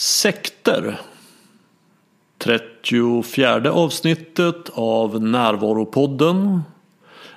[0.00, 1.00] Sekter
[2.38, 6.62] 34 avsnittet av Närvaropodden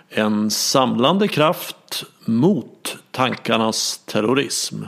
[0.09, 4.83] En samlande kraft mot tankarnas terrorism.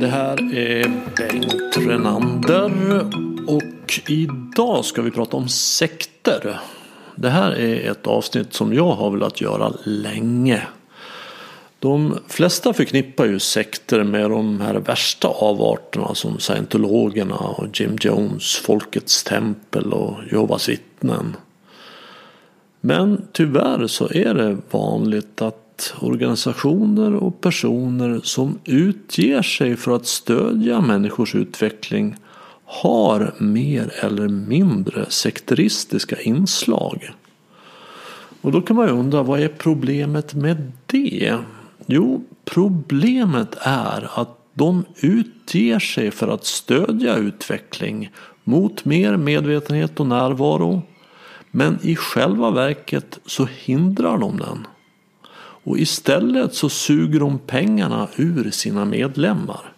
[0.00, 3.00] Det här är Bengt Renander
[3.46, 6.60] och idag ska vi prata om sekter.
[7.16, 10.62] Det här är ett avsnitt som jag har velat göra länge.
[11.78, 18.56] De flesta förknippar ju sekter med de här värsta avarterna som scientologerna och Jim Jones,
[18.56, 21.36] Folkets tempel och Jehovas vittnen.
[22.80, 30.06] Men tyvärr så är det vanligt att organisationer och personer som utger sig för att
[30.06, 32.16] stödja människors utveckling
[32.72, 37.10] har mer eller mindre sekteristiska inslag.
[38.40, 41.38] Och då kan man ju undra vad är problemet med det?
[41.86, 48.10] Jo, problemet är att de utger sig för att stödja utveckling
[48.44, 50.82] mot mer medvetenhet och närvaro.
[51.50, 54.66] Men i själva verket så hindrar de den.
[55.64, 59.71] Och istället så suger de pengarna ur sina medlemmar.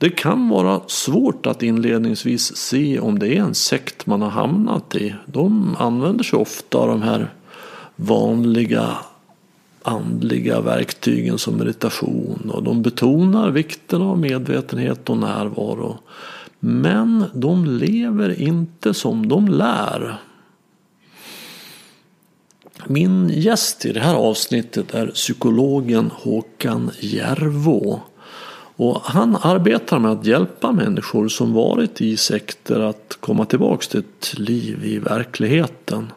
[0.00, 4.94] Det kan vara svårt att inledningsvis se om det är en sekt man har hamnat
[4.94, 5.14] i.
[5.26, 7.34] De använder sig ofta av de här
[7.96, 8.96] vanliga
[9.82, 15.98] andliga verktygen som meditation och de betonar vikten av medvetenhet och närvaro.
[16.60, 20.16] Men de lever inte som de lär.
[22.86, 28.00] Min gäst i det här avsnittet är psykologen Håkan Järvå.
[28.80, 34.00] Och han arbetar med att hjälpa människor som varit i sekter att komma tillbaka till
[34.00, 36.12] ett liv i verkligheten.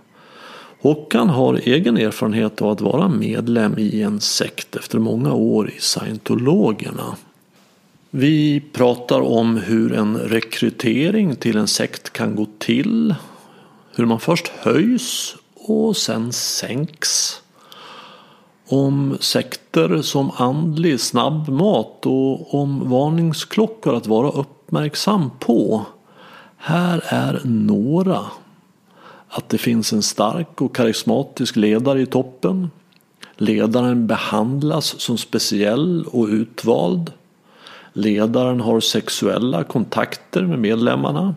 [0.81, 5.79] Håkan har egen erfarenhet av att vara medlem i en sekt efter många år i
[5.79, 7.15] scientologerna.
[8.09, 13.15] Vi pratar om hur en rekrytering till en sekt kan gå till.
[13.95, 17.42] Hur man först höjs och sen sänks.
[18.67, 25.85] Om sekter som andlig snabbmat och om varningsklockor att vara uppmärksam på.
[26.57, 28.19] Här är några
[29.27, 32.71] att det finns en stark och karismatisk ledare i toppen.
[33.37, 37.11] Ledaren behandlas som speciell och utvald.
[37.93, 41.35] Ledaren har sexuella kontakter med medlemmarna.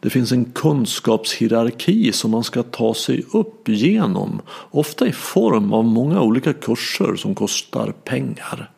[0.00, 4.40] Det finns en kunskapshierarki som man ska ta sig upp genom.
[4.70, 8.70] Ofta i form av många olika kurser som kostar pengar.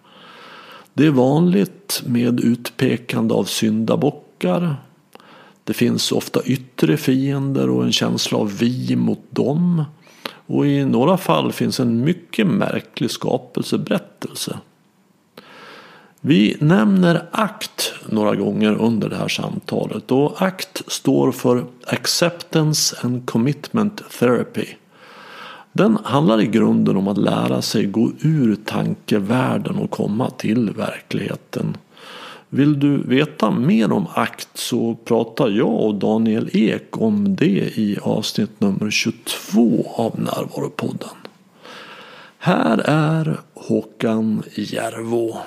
[0.95, 4.77] Det är vanligt med utpekande av syndabockar,
[5.69, 9.85] det finns ofta yttre fiender och en känsla av vi mot dem.
[10.47, 14.59] Och i några fall finns en mycket märklig skapelseberättelse.
[16.21, 23.27] Vi nämner ACT några gånger under det här samtalet och ACT står för Acceptance and
[23.27, 24.67] Commitment Therapy.
[25.73, 31.77] Den handlar i grunden om att lära sig gå ur tankevärlden och komma till verkligheten.
[32.49, 37.99] Vill du veta mer om ACT så pratar jag och Daniel Ek om det i
[38.03, 41.17] avsnitt nummer 22 av Närvaropodden.
[42.39, 45.39] Här är Håkan Järvå.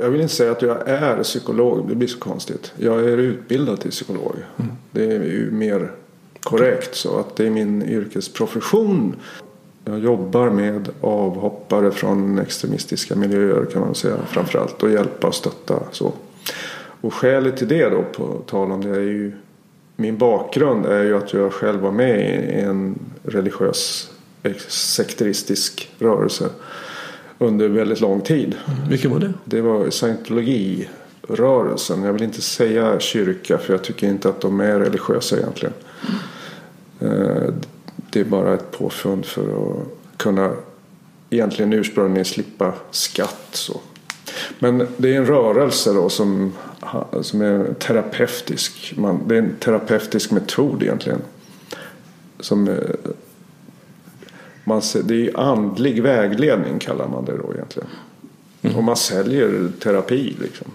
[0.00, 2.72] Jag vill inte säga att jag är psykolog, det blir så konstigt.
[2.76, 4.36] Jag är utbildad till psykolog.
[4.56, 4.72] Mm.
[4.90, 5.90] Det är ju mer
[6.40, 9.16] korrekt så att det är min yrkesprofession.
[9.84, 15.82] Jag jobbar med avhoppare från extremistiska miljöer kan man säga framförallt och hjälpa och stötta
[15.90, 16.12] så.
[17.00, 19.32] Och skälet till det då på tal om det är ju
[19.96, 24.10] min bakgrund är ju att jag själv var med i en religiös
[24.68, 26.48] sekteristisk rörelse
[27.38, 28.54] under väldigt lång tid.
[28.88, 29.32] Vilken var det?
[29.44, 32.02] Det var scientologirörelsen.
[32.02, 35.74] Jag vill inte säga kyrka för jag tycker inte att de är religiösa egentligen.
[37.00, 37.54] Mm
[38.12, 39.86] det är bara ett påfund för att
[40.16, 40.52] kunna
[41.30, 43.48] egentligen ursprungligen slippa skatt.
[43.52, 43.80] Så.
[44.58, 46.52] Men det är en rörelse då som,
[47.20, 48.94] som är terapeutisk.
[48.96, 51.18] Man, det är en terapeutisk metod egentligen.
[52.40, 52.76] Som, eh,
[54.64, 57.88] man, det är andlig vägledning kallar man det då egentligen.
[58.62, 58.76] Mm.
[58.76, 60.66] Och man säljer terapi liksom.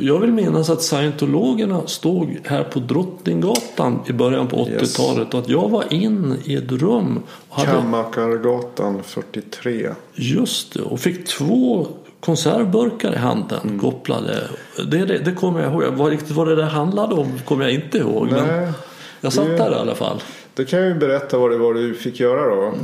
[0.00, 5.34] Jag vill minnas att scientologerna stod här på Drottninggatan i början på 80-talet yes.
[5.34, 7.22] och att jag var in i ett rum.
[7.48, 7.72] Och hade...
[7.72, 9.90] Kammakargatan 43.
[10.14, 11.86] Just det, och fick två
[12.20, 13.78] konservburkar i handen Mm.
[13.78, 14.48] kopplade.
[14.76, 15.82] Det, det, det kommer jag ihåg.
[15.94, 18.28] Vad, riktigt vad det där handlade om kommer jag inte ihåg.
[18.30, 18.72] Men Nej,
[19.20, 20.22] jag satt det- där i alla fall.
[20.60, 22.74] Det kan jag ju berätta vad det var du fick göra då.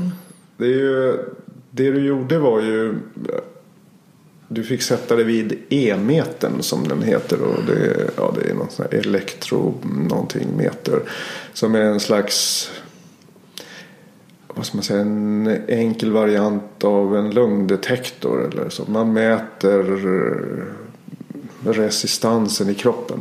[0.57, 1.19] Det, är ju,
[1.71, 2.95] det du gjorde var ju
[4.49, 7.43] du fick sätta dig vid E-metern som den heter.
[7.43, 9.75] Och det, ja, det är någon sån här elektro
[10.09, 11.01] någonting meter.
[11.53, 12.71] Som är en slags
[14.47, 18.51] vad ska man säga, en enkel variant av en lungdetektor.
[18.51, 18.85] Eller så.
[18.91, 19.83] Man mäter
[21.73, 23.19] resistansen i kroppen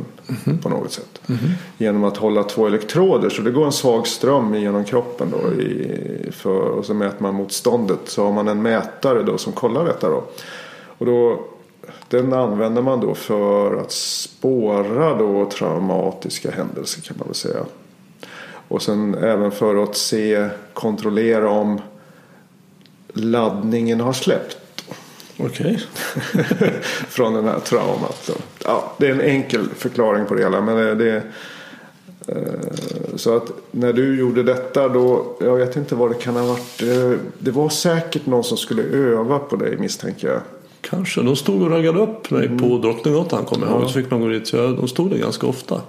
[0.62, 1.20] på något sätt.
[1.78, 3.28] Genom att hålla två elektroder.
[3.28, 5.28] Så det går en svag ström genom kroppen.
[5.30, 8.00] Då i, för, och så mäter man motståndet.
[8.04, 10.08] Så har man en mätare då som kollar detta.
[10.08, 10.24] Då.
[10.98, 11.40] Och då,
[12.08, 17.64] den använder man då för att spåra då traumatiska händelser kan man väl säga.
[18.68, 21.80] Och sen även för att se, kontrollera om
[23.12, 24.58] laddningen har släppt
[25.38, 25.80] Okej.
[27.08, 28.18] från den här traumat.
[28.22, 28.32] Så,
[28.64, 30.60] ja, det är en enkel förklaring på det hela.
[30.60, 31.22] Men det, det,
[32.28, 32.36] eh,
[33.16, 36.82] så att när du gjorde detta då, jag vet inte vad det kan ha varit.
[36.82, 40.40] eh, Det var säkert någon som skulle öva på dig misstänker jag.
[40.80, 41.22] Kanske.
[41.22, 42.58] De stod och raggade upp mig Mm.
[42.58, 43.90] på Drottninggatan kommer jag ihåg.
[43.90, 44.46] Så fick man gå dit.
[44.48, 45.80] Så jag, de stod där ganska ofta.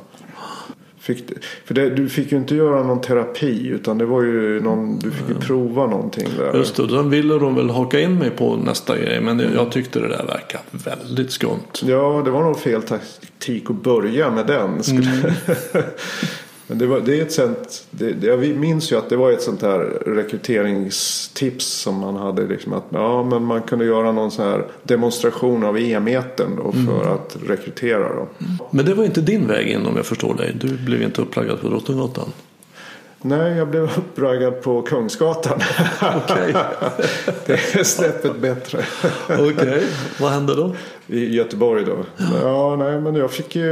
[1.08, 1.24] Fick,
[1.66, 5.12] för det, du fick ju inte göra någon terapi utan det var ju någon, du
[5.12, 6.58] fick ju prova någonting där.
[6.58, 6.90] Just det.
[6.90, 9.22] Sen ville de väl haka in mig på nästa grej.
[9.22, 11.72] Men jag, jag tyckte det där verkade väldigt skumt.
[11.84, 14.84] Ja, det var nog fel taktik att börja med den.
[14.84, 15.34] Skulle...
[16.68, 19.42] Men det, var, det är ett sånt, det, jag minns ju att det var ett
[19.42, 22.48] sånt här rekryteringstips som man hade.
[22.48, 27.14] Liksom att, ja, men man kunde göra någon sån här demonstration av e-metern då för
[27.14, 28.16] att rekrytera.
[28.16, 28.28] Då.
[28.72, 30.56] Men det var inte din väg in om jag förstår dig.
[30.62, 32.32] Du blev inte uppraggad på Drottninggatan.
[33.22, 35.60] Nej, jag blev uppraggad på Kungsgatan.
[36.16, 36.54] Okej.
[37.46, 38.80] det är snäppet bättre.
[39.30, 39.84] Okej.
[40.20, 40.76] Vad hände då?
[41.08, 41.98] I Göteborg då?
[42.42, 43.64] Ja, nej, men jag fick ju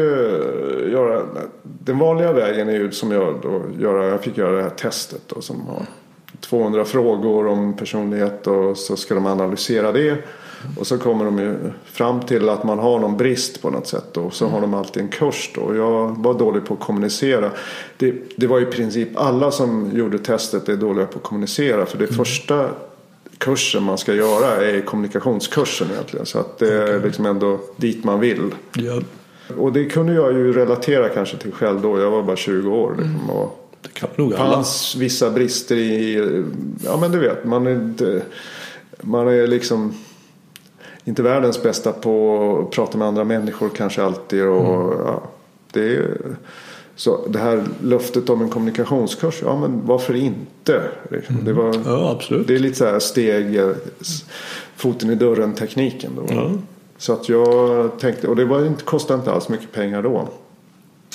[0.91, 1.21] göra...
[1.63, 4.05] Den vanliga vägen är ju som jag då göra...
[4.05, 5.85] Jag fick göra det här testet då som har
[6.39, 10.17] 200 frågor om personlighet och så ska de analysera det.
[10.77, 14.17] Och så kommer de ju fram till att man har någon brist på något sätt.
[14.17, 15.61] Och så har de alltid en kurs då.
[15.61, 17.51] Och Jag var dålig på att kommunicera.
[17.97, 21.85] Det, det var i princip alla som gjorde testet är dåliga på att kommunicera.
[21.85, 22.69] För det första
[23.37, 26.25] kursen man ska göra är kommunikationskursen egentligen.
[26.25, 28.55] Så att det är liksom ändå dit man vill.
[28.73, 29.01] Ja.
[29.57, 31.99] Och det kunde jag ju relatera kanske till själv då.
[31.99, 32.95] Jag var bara 20 år.
[32.97, 34.53] Liksom, och Det kan nog alla.
[34.53, 36.15] fanns vissa brister i,
[36.85, 38.21] ja men du vet, man är inte,
[39.01, 39.93] man är liksom
[41.05, 44.43] inte världens bästa på att prata med andra människor kanske alltid.
[44.43, 45.23] Och, ja,
[45.71, 46.17] det, är,
[46.95, 50.81] så det här löftet om en kommunikationskurs, ja men varför inte?
[51.09, 51.45] Liksom.
[51.45, 52.47] Det, var, Ja, absolut.
[52.47, 53.71] det är lite så här steg, eh,
[54.75, 56.33] foten i dörren tekniken då.
[56.35, 56.51] Ja.
[56.97, 60.29] Så att jag tänkte, och det var inte, kostade inte alls mycket pengar då.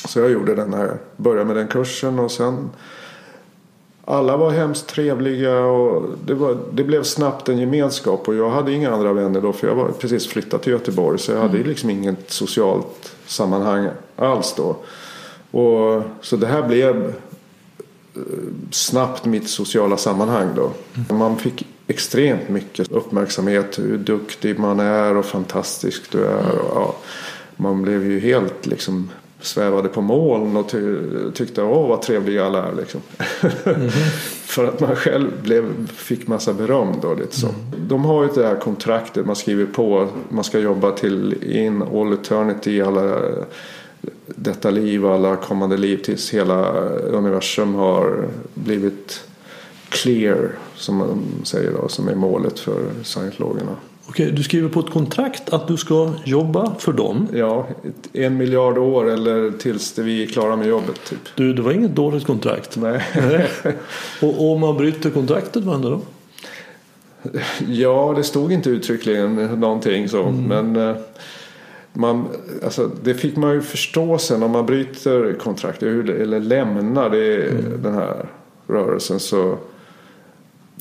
[0.08, 2.70] Så jag gjorde den här, började med den kursen och sen
[4.04, 8.72] alla var hemskt trevliga och det, var, det blev snabbt en gemenskap och jag hade
[8.72, 11.90] inga andra vänner då för jag var precis flyttat till Göteborg så jag hade liksom
[11.90, 14.76] inget socialt sammanhang alls då.
[15.58, 17.06] Och, så det här blev
[18.14, 18.22] eh,
[18.70, 20.70] snabbt mitt sociala sammanhang då.
[21.14, 26.58] Man fick extremt mycket uppmärksamhet hur duktig man är och fantastisk du är.
[26.58, 26.96] Och, ja,
[27.56, 29.10] man blev ju helt liksom
[29.40, 30.98] svävade på moln och ty
[31.34, 33.00] tyckte åh vad trevliga alla är liksom.
[34.44, 37.48] För att man själv blev, fick massa beröm då lite så.
[37.88, 40.08] De har ju det här kontraktet man skriver på.
[40.28, 43.18] Man ska jobba till in all eternity alla
[44.26, 49.24] detta liv och alla kommande liv tills hela universum har blivit
[49.88, 53.76] clear som man säger då, som är målet för scientologerna.
[54.10, 57.28] Okej, du skriver på ett kontrakt att du ska jobba för dem.
[57.32, 57.66] Ja,
[58.12, 61.18] en miljard år eller tills vi är klara med jobbet typ.
[61.34, 62.76] Du, det var inget dåligt kontrakt.
[62.76, 63.02] Nej.
[64.22, 66.00] Och om man bryter kontraktet, vad händer då?
[67.66, 70.30] Ja, det stod inte uttryckligen någonting så.
[70.30, 70.96] Men eh,
[71.92, 72.28] man,
[72.64, 77.50] alltså, det fick man ju förstå sen om man bryter kontraktet eller lämnar det,
[77.82, 78.26] den här
[78.66, 79.20] rörelsen.
[79.20, 79.58] så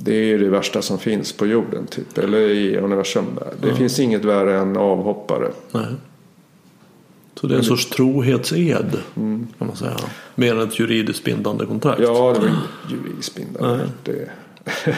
[0.01, 2.18] Det är ju det värsta som finns på jorden typ.
[2.18, 3.70] Eller i universum där.
[3.70, 5.51] Det finns inget värre än avhoppare.
[5.72, 5.86] Nej.
[7.36, 9.98] Så det är en sorts trohetsed kan man säga.
[10.36, 12.01] Mer än ett juridiskt bindande kontrakt.
[12.01, 12.58] Ja, det var
[12.89, 13.77] juridiskt bindande.
[13.77, 13.88] Nej.
[14.03, 14.29] Det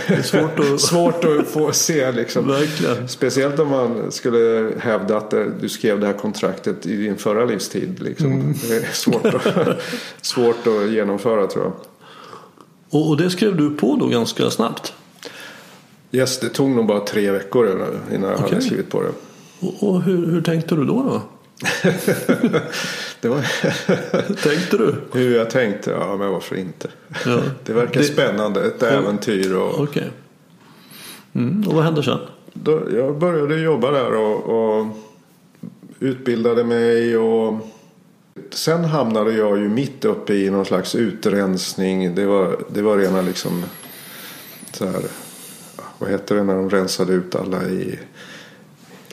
[0.07, 0.81] Det är svårt att...
[0.81, 2.47] svårt att få se liksom.
[2.47, 3.07] Verkligen.
[3.07, 8.01] Speciellt om man skulle hävda att du skrev det här kontraktet i din förra livstid.
[8.01, 8.53] Liksom.
[8.69, 9.81] Det är svårt att,
[10.21, 11.73] svårt att genomföra tror jag.
[12.91, 14.93] Och, och det skrev du på då ganska snabbt.
[16.11, 17.67] Yes, det tog nog bara tre veckor
[18.13, 18.61] innan jag hade Okej.
[18.61, 19.11] skrivit på det.
[19.59, 21.03] Och, och hur, hur tänkte du då?
[21.03, 21.21] då?
[23.21, 23.41] det var
[24.35, 24.95] tänkte du?
[25.13, 25.91] Hur jag tänkte?
[25.91, 26.87] Ja, men varför inte?
[27.25, 27.39] Ja.
[27.65, 28.05] Det verkar det...
[28.05, 28.65] spännande.
[28.65, 29.55] Ett äventyr.
[29.55, 29.73] Och...
[29.73, 29.83] Okej.
[29.83, 30.07] Okay.
[31.33, 32.19] Mm, och vad hände sen?
[32.53, 34.87] Då, jag började jobba där och, och
[35.99, 37.17] utbildade mig.
[37.17, 37.67] och
[38.49, 42.15] Sen hamnade jag ju mitt uppe i någon slags utrensning.
[42.15, 43.63] Det var, det var rena liksom
[44.73, 45.01] så här,
[45.97, 47.99] vad heter det när de rensade ut alla i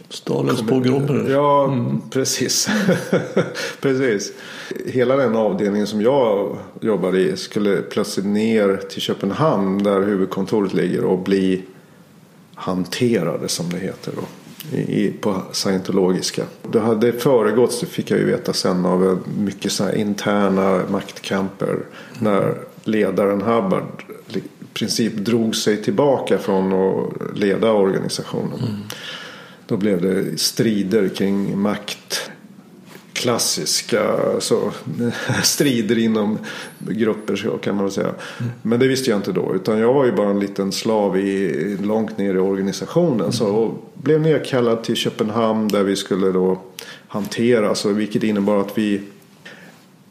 [0.08, 1.30] Stalins pogromer.
[1.30, 2.00] Ja, mm.
[2.10, 2.68] precis.
[3.80, 4.32] precis.
[4.87, 11.04] Hela den avdelningen som jag jobbade i skulle plötsligt ner till Köpenhamn där huvudkontoret ligger
[11.04, 11.62] och bli
[12.54, 14.22] hanterade som det heter då.
[14.72, 16.42] I, på scientologiska.
[16.72, 21.78] Det hade föregåtts, det fick jag ju veta sen, av mycket så interna maktkamper.
[22.18, 24.42] När ledaren Hubbard i
[24.74, 28.58] princip drog sig tillbaka från att leda organisationen.
[28.58, 28.80] Mm.
[29.66, 32.30] Då blev det strider kring makt.
[33.18, 34.72] Klassiska så,
[35.42, 36.38] strider inom
[36.78, 38.08] grupper så kan man väl säga.
[38.38, 38.52] Mm.
[38.62, 39.54] Men det visste jag inte då.
[39.54, 43.20] Utan jag var ju bara en liten slav i, långt ner i organisationen.
[43.20, 43.32] Mm.
[43.32, 46.60] Så blev nedkallad till Köpenhamn där vi skulle då
[47.08, 47.75] hantera.
[47.75, 49.02] Så, vilket innebar att vi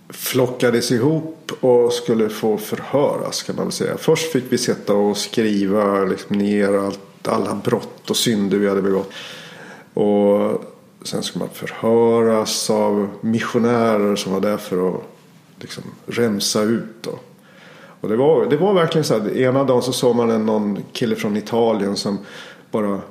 [0.10, 3.98] flockades ihop och skulle få förhöras kan man väl säga.
[3.98, 8.82] Först fick vi sitta och skriva liksom ner allt, alla brott och synder vi hade
[8.82, 9.12] begått.
[9.94, 10.64] Och
[11.04, 15.04] sen ska man förhöras av missionärer som var där för att
[15.60, 17.02] liksom rensa ut.
[17.02, 17.20] Då.
[18.02, 19.38] Och det var, det var verkligen så här.
[19.38, 22.18] Ena dagen så såg man en, någon kille från Italien som
[22.72, 23.02] bara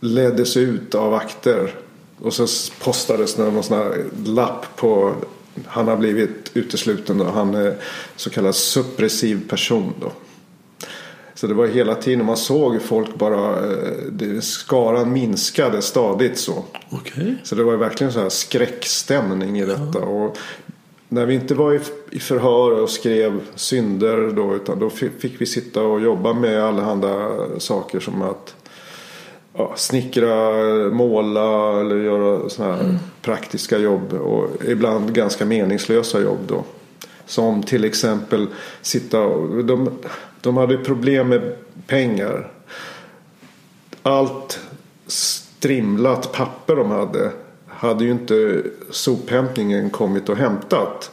[0.00, 1.74] leddes ut av vakter.
[2.18, 2.46] Och så
[2.84, 5.14] postades det någon sån här lapp på
[5.66, 7.24] han har blivit utesluten då.
[7.24, 7.76] Han är
[8.16, 10.12] så kallad suppressiv person då.
[11.40, 16.64] Så det var hela tiden man såg folk bara, eh, skaran minskade stadigt så.
[16.90, 17.34] Okay.
[17.42, 19.98] Så det var verkligen så här skräckstämning i detta.
[20.00, 20.06] Ja.
[20.06, 20.38] Och
[21.08, 21.80] när vi inte var
[22.10, 27.28] i förhör och skrev synder då, utan då fick vi sitta och jobba med allehanda
[27.58, 28.54] saker som att
[29.52, 30.54] ja, snickra,
[30.90, 32.96] måla eller göra sådana här mm.
[33.22, 34.12] praktiska jobb.
[34.12, 36.64] Och ibland ganska meningslösa jobb då.
[37.30, 38.46] Som till exempel
[38.82, 39.98] sitta och, de,
[40.40, 41.56] de hade problem med
[41.86, 42.52] pengar.
[44.02, 44.60] Allt
[45.06, 47.30] strimlat papper de hade
[47.66, 51.10] hade ju inte sophämtningen kommit och hämtat.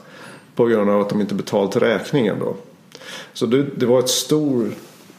[0.56, 2.56] På grund av att de inte betalt räkningen då.
[3.34, 4.74] Så det, det var ett stort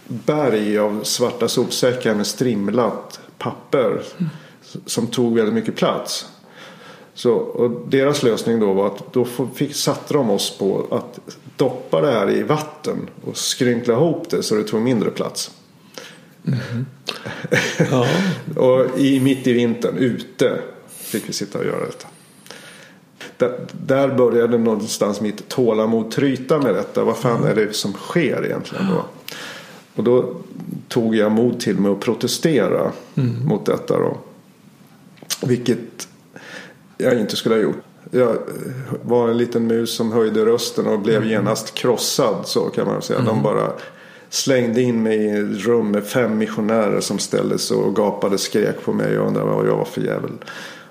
[0.08, 4.02] berg av svarta sopsäckar med strimlat papper.
[4.18, 4.30] Mm.
[4.86, 6.26] Som tog väldigt mycket plats.
[7.18, 11.20] Så, och deras lösning då var att då fick, satte de oss på att
[11.56, 15.50] doppa det här i vatten och skrynkla ihop det så det tog mindre plats.
[16.46, 16.86] Mm.
[17.90, 18.06] ja.
[18.56, 20.58] och i, mitt i vintern, ute,
[20.88, 22.08] fick vi sitta och göra detta.
[23.36, 27.04] Där, där började någonstans mitt tålamod tryta med detta.
[27.04, 29.04] Vad fan är det som sker egentligen då?
[29.94, 30.34] Och då
[30.88, 33.46] tog jag mod till mig att protestera mm.
[33.46, 34.18] mot detta då.
[35.46, 36.07] Vilket
[36.98, 37.82] jag inte skulle ha gjort.
[38.10, 38.36] Jag
[39.02, 41.28] var en liten mus som höjde rösten och blev mm.
[41.28, 43.18] genast krossad så kan man säga.
[43.18, 43.34] Mm.
[43.34, 43.72] De bara
[44.30, 48.82] slängde in mig i ett rum med fem missionärer som ställde sig och gapade skrek
[48.84, 50.30] på mig och undrade vad jag var för jävel.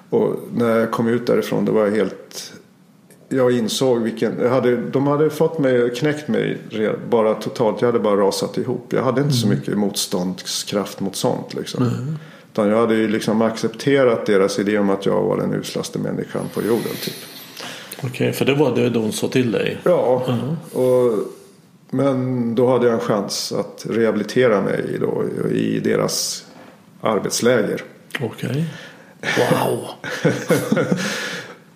[0.09, 2.53] Och när jag kom ut därifrån det var jag helt
[3.29, 6.57] jag insåg vilken, jag hade, de hade fått mig, knäckt mig
[7.09, 7.81] bara totalt.
[7.81, 8.93] Jag hade bara rasat ihop.
[8.93, 9.31] Jag hade inte mm.
[9.31, 11.83] så mycket motståndskraft mot sånt liksom.
[11.83, 12.17] Mm.
[12.57, 16.49] Utan jag hade ju liksom accepterat deras idé om att jag var den uslaste människan
[16.53, 16.91] på jorden.
[17.03, 17.13] Typ.
[17.97, 19.77] Okej, okay, för det var det de sa till dig?
[19.83, 20.77] Ja, uh-huh.
[20.77, 21.33] och,
[21.89, 26.45] men då hade jag en chans att rehabilitera mig då, i deras
[27.01, 27.83] arbetsläger.
[28.21, 28.49] Okej.
[28.49, 28.63] Okay.
[29.49, 29.87] Wow!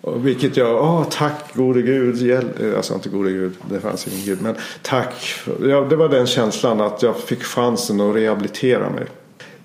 [0.23, 2.75] Vilket jag, åh tack gode gud, hjälp.
[2.75, 5.33] alltså inte gode gud, det fanns ingen gud, men tack.
[5.61, 9.07] Ja, det var den känslan att jag fick chansen att rehabilitera mig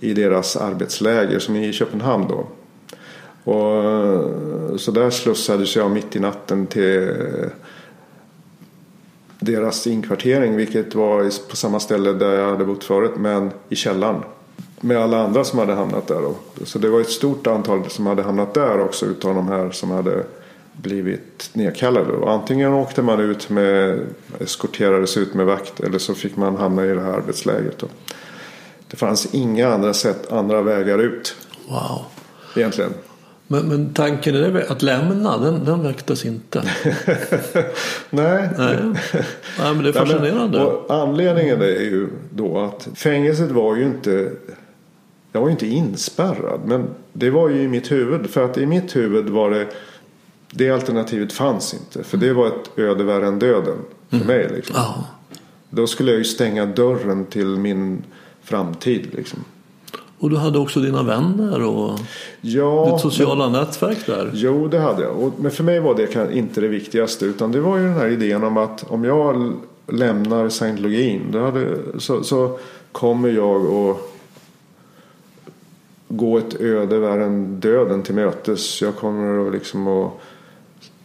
[0.00, 2.46] i deras arbetsläger som är i Köpenhamn då.
[3.52, 7.14] Och, så där slussades jag mitt i natten till
[9.38, 14.22] deras inkvartering vilket var på samma ställe där jag hade bott förut men i källaren.
[14.80, 16.20] Med alla andra som hade hamnat där.
[16.20, 16.34] Då.
[16.64, 19.90] Så det var ett stort antal som hade hamnat där också utav de här som
[19.90, 20.24] hade
[20.72, 22.12] blivit nedkallade.
[22.12, 24.00] Och antingen åkte man ut med,
[24.40, 27.78] eskorterades ut med vakt eller så fick man hamna i det här arbetslägret.
[27.78, 27.86] Då.
[28.96, 31.36] Det fanns inga andra sätt, andra vägar ut.
[31.68, 32.04] Wow.
[32.56, 32.90] Egentligen.
[33.46, 36.62] Men, men tanken är att lämna, den, den väcktes inte?
[38.10, 38.48] Nej.
[38.58, 38.76] Nej.
[39.58, 40.58] Nej, men det är fascinerande.
[40.58, 44.30] Nej, men, anledningen är ju då att fängelset var ju inte
[45.32, 46.60] jag var ju inte inspärrad.
[46.64, 48.30] Men det var ju i mitt huvud.
[48.30, 49.66] För att i mitt huvud var det
[50.50, 52.04] det alternativet fanns inte.
[52.08, 53.76] För det var ett öde värre än döden
[54.08, 54.26] för Mm.
[54.28, 54.48] mig.
[54.54, 54.74] Liksom.
[54.78, 55.04] Ja.
[55.70, 58.02] Då skulle jag ju stänga dörren till min
[58.46, 59.08] framtid.
[59.12, 59.44] Liksom.
[60.18, 61.98] Och du hade också dina vänner och
[62.40, 64.30] Ja, ditt sociala nätverk där.
[64.34, 65.16] Jo, det hade jag.
[65.16, 67.24] Och, men för mig var det inte det viktigaste.
[67.24, 69.52] Utan det var ju den här idén om att om jag
[69.86, 72.58] lämnar scientologin då hade, så, så
[72.92, 73.96] kommer jag att
[76.08, 78.82] gå ett öde värre än döden till mötes.
[78.82, 80.12] Jag kommer att liksom att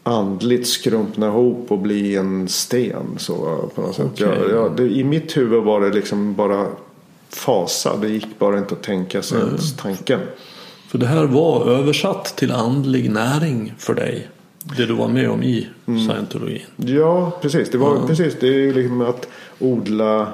[0.03, 3.05] andligt skrumpna ihop och bli en sten.
[3.17, 3.33] Så,
[3.75, 4.19] på något sätt.
[4.19, 6.65] Jag, jag, det, I mitt huvud var det liksom bara
[7.31, 7.97] fasa.
[7.97, 10.19] Det gick bara inte att tänka sig ens tanken.
[10.87, 14.27] För det här var översatt till andlig näring för dig.
[14.77, 16.07] Det du var med om i Mm.
[16.09, 16.61] scientologin.
[16.75, 17.69] Ja, precis.
[17.69, 18.35] Det, var, precis.
[18.39, 19.27] det är ju liksom att
[19.59, 20.27] odla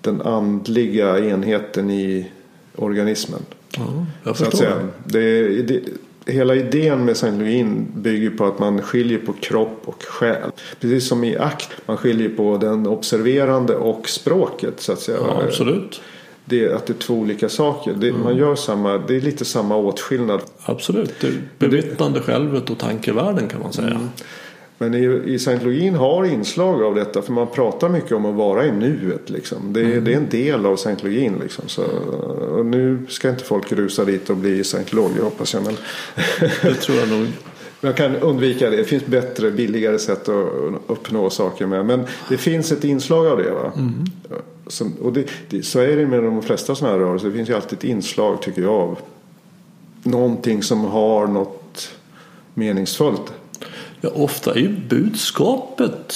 [0.00, 2.30] den andliga enheten i
[2.76, 3.40] organismen.
[3.76, 4.66] Ja, jag Så att förstår.
[4.66, 4.88] säga.
[5.04, 5.80] Det, det,
[6.26, 10.50] hela idén med scientologin bygger på att man skiljer på kropp och själ.
[10.80, 11.70] Precis som i akt.
[11.86, 14.80] Man skiljer på den observerande och språket.
[14.80, 15.18] Så att säga.
[15.20, 16.00] Ja, absolut.
[16.44, 17.94] Det, att det är två olika saker.
[17.94, 20.40] Det, Man gör samma, det är lite samma åtskillnad.
[20.62, 21.14] Absolut.
[21.20, 23.88] Det bevittnande självet och tankevärlden kan man säga.
[23.88, 24.08] Mm.
[24.78, 27.22] Men i, i scientologin har inslag av detta.
[27.22, 29.30] För man pratar mycket om att vara i nuet.
[29.30, 29.72] Liksom.
[29.72, 30.04] Det, Mm.
[30.04, 31.34] det är en del av scientologin.
[31.42, 31.68] Liksom.
[31.68, 31.82] Så,
[32.58, 35.62] och nu ska inte folk rusa dit och bli scientologer hoppas jag.
[35.64, 35.76] Men
[36.62, 37.26] Det tror jag nog.
[37.80, 38.76] jag kan undvika det.
[38.76, 40.46] Det finns bättre, billigare sätt att
[40.86, 41.86] uppnå saker med.
[41.86, 43.50] Men det finns ett inslag av det.
[43.50, 43.72] Va?
[43.76, 43.94] Mm.
[44.66, 47.28] Som, och det, det, så är det med de flesta sådana här rörelser.
[47.28, 48.98] Det finns ju alltid ett inslag tycker jag av
[50.02, 51.88] någonting som har något
[52.54, 53.32] meningsfullt.
[54.00, 56.14] Ja, ofta är ju budskapet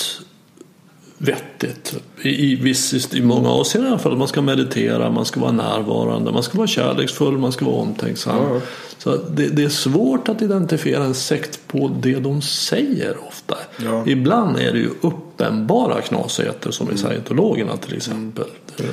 [1.18, 1.96] vettigt.
[2.22, 4.16] I, i, viss, I många avseenden i alla fall.
[4.16, 8.36] Man ska meditera, man ska vara närvarande, man ska vara kärleksfull, man ska vara omtänksam.
[8.54, 8.60] Ja.
[8.98, 13.56] Så det, det är svårt att identifiera en sekt på det de säger ofta.
[13.84, 14.04] Ja.
[14.06, 18.44] Ibland är det ju uppenbara knasigheter som i scientologerna till exempel.
[18.76, 18.84] Det,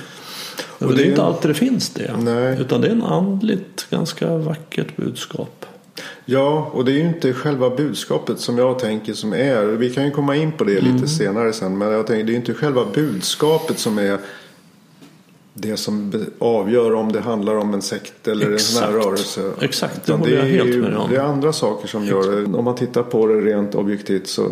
[0.85, 2.15] Och det, det är- inte alltid det finns det.
[2.17, 2.57] Nej.
[2.61, 5.65] Utan det är en andligt ganska vackert budskap.
[6.25, 9.65] Ja, och det är ju inte själva budskapet som jag tänker som är.
[9.65, 11.77] Vi kan ju komma in på det lite senare sen.
[11.77, 14.17] Men jag tänker det är ju inte själva budskapet som är
[15.53, 19.05] det som avgör om det handlar om en sekt eller en sån här Exakt.
[19.05, 19.51] rörelse.
[19.61, 21.09] Exakt, det Utan håller jag är helt ju- med om.
[21.09, 22.57] Det är andra saker som gör det.
[22.57, 24.47] Om man tittar på det rent objektivt så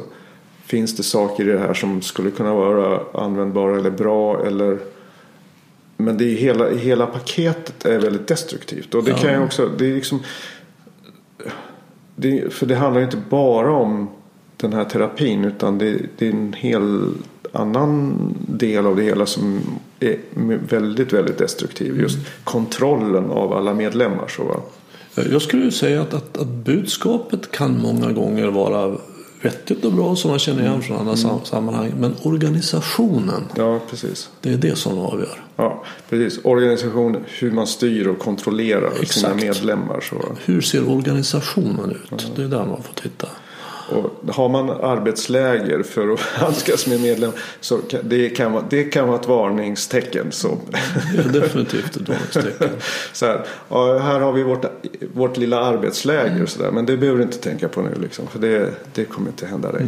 [0.65, 4.45] finns det saker i det här som skulle kunna vara användbara eller bra.
[4.45, 4.77] Eller...
[5.97, 8.95] Men det är hela, hela paketet är väldigt destruktivt.
[8.95, 9.17] Och det Ja.
[9.17, 10.19] kan jag också, det är liksom
[12.15, 14.08] det, för det handlar ju inte bara om
[14.58, 17.10] den här terapin utan det, det är en hel
[17.51, 18.15] annan
[18.47, 19.62] del av det hela som
[19.99, 20.17] är
[20.69, 21.99] väldigt, väldigt destruktiv.
[21.99, 24.28] Just kontrollen av alla medlemmar.
[24.28, 24.62] Så, va?
[25.32, 28.97] Jag skulle säga att, att, att budskapet kan många gånger vara
[29.45, 31.93] vettigt och bra som man känner igen från andra sam- sammanhang.
[31.97, 34.29] Men organisationen, Ja, precis.
[34.41, 35.43] det är det som avgör.
[35.55, 36.39] Ja, precis.
[36.45, 39.36] Organisation, hur man styr och kontrollerar sina Exakt.
[39.41, 40.01] medlemmar.
[40.01, 40.15] Så.
[40.45, 42.31] Hur ser organisationen ut?
[42.36, 43.27] Det är där man får titta.
[43.89, 48.83] Och har man arbetsläger för att handskas med medlemmar så kan, det, kan vara, det
[48.83, 50.31] kan vara ett varningstecken.
[50.31, 50.57] Så.
[51.17, 52.69] Är definitivt ett varningstecken.
[53.13, 54.65] Så här, ja, här har vi vårt,
[55.13, 56.71] vårt lilla arbetsläger och sådär.
[56.71, 58.27] Men det behöver du inte tänka på nu liksom.
[58.27, 59.85] För det, det kommer inte hända dig.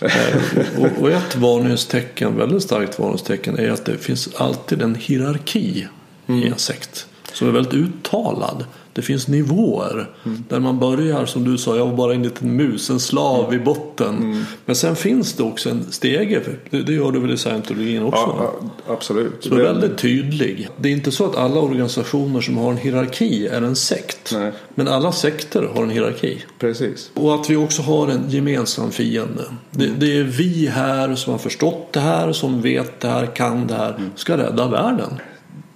[0.00, 5.88] Eh, och, och ett varningstecken, väldigt starkt varningstecken, är att det finns alltid en hierarki
[6.26, 7.06] i en sekt.
[7.32, 8.64] Som är väldigt uttalad.
[8.94, 10.10] Det finns nivåer.
[10.48, 13.58] Där man börjar, som du sa, jag var bara en liten mus, en slav i
[13.58, 14.44] botten.
[14.64, 16.40] Men sen finns det också en stege.
[16.70, 18.36] Det, det gör du väl i scientologin också?
[18.38, 18.54] Ja,
[18.88, 19.32] absolut.
[19.40, 20.68] Så är väldigt tydlig.
[20.76, 24.30] Det är inte så att alla organisationer som har en hierarki är en sekt.
[24.32, 24.52] Nej.
[24.74, 26.44] Men alla sekter har en hierarki.
[26.58, 27.10] Precis.
[27.14, 29.44] Och att vi också har en gemensam fiende.
[29.70, 33.66] Det, det är vi här som har förstått det här, som vet det här, kan
[33.66, 35.20] det här, ska rädda världen.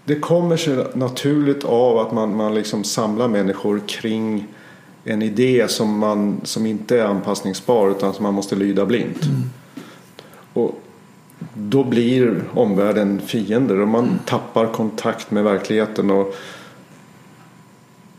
[0.09, 4.47] Det kommer sig naturligt av att man, man liksom samlar människor kring
[5.05, 9.18] en idé som, man, som inte är anpassningsbar utan som man måste lyda blint.
[10.53, 10.81] Och
[11.55, 16.11] då blir omvärlden fiender och man tappar kontakt med verkligheten.
[16.11, 16.35] Och,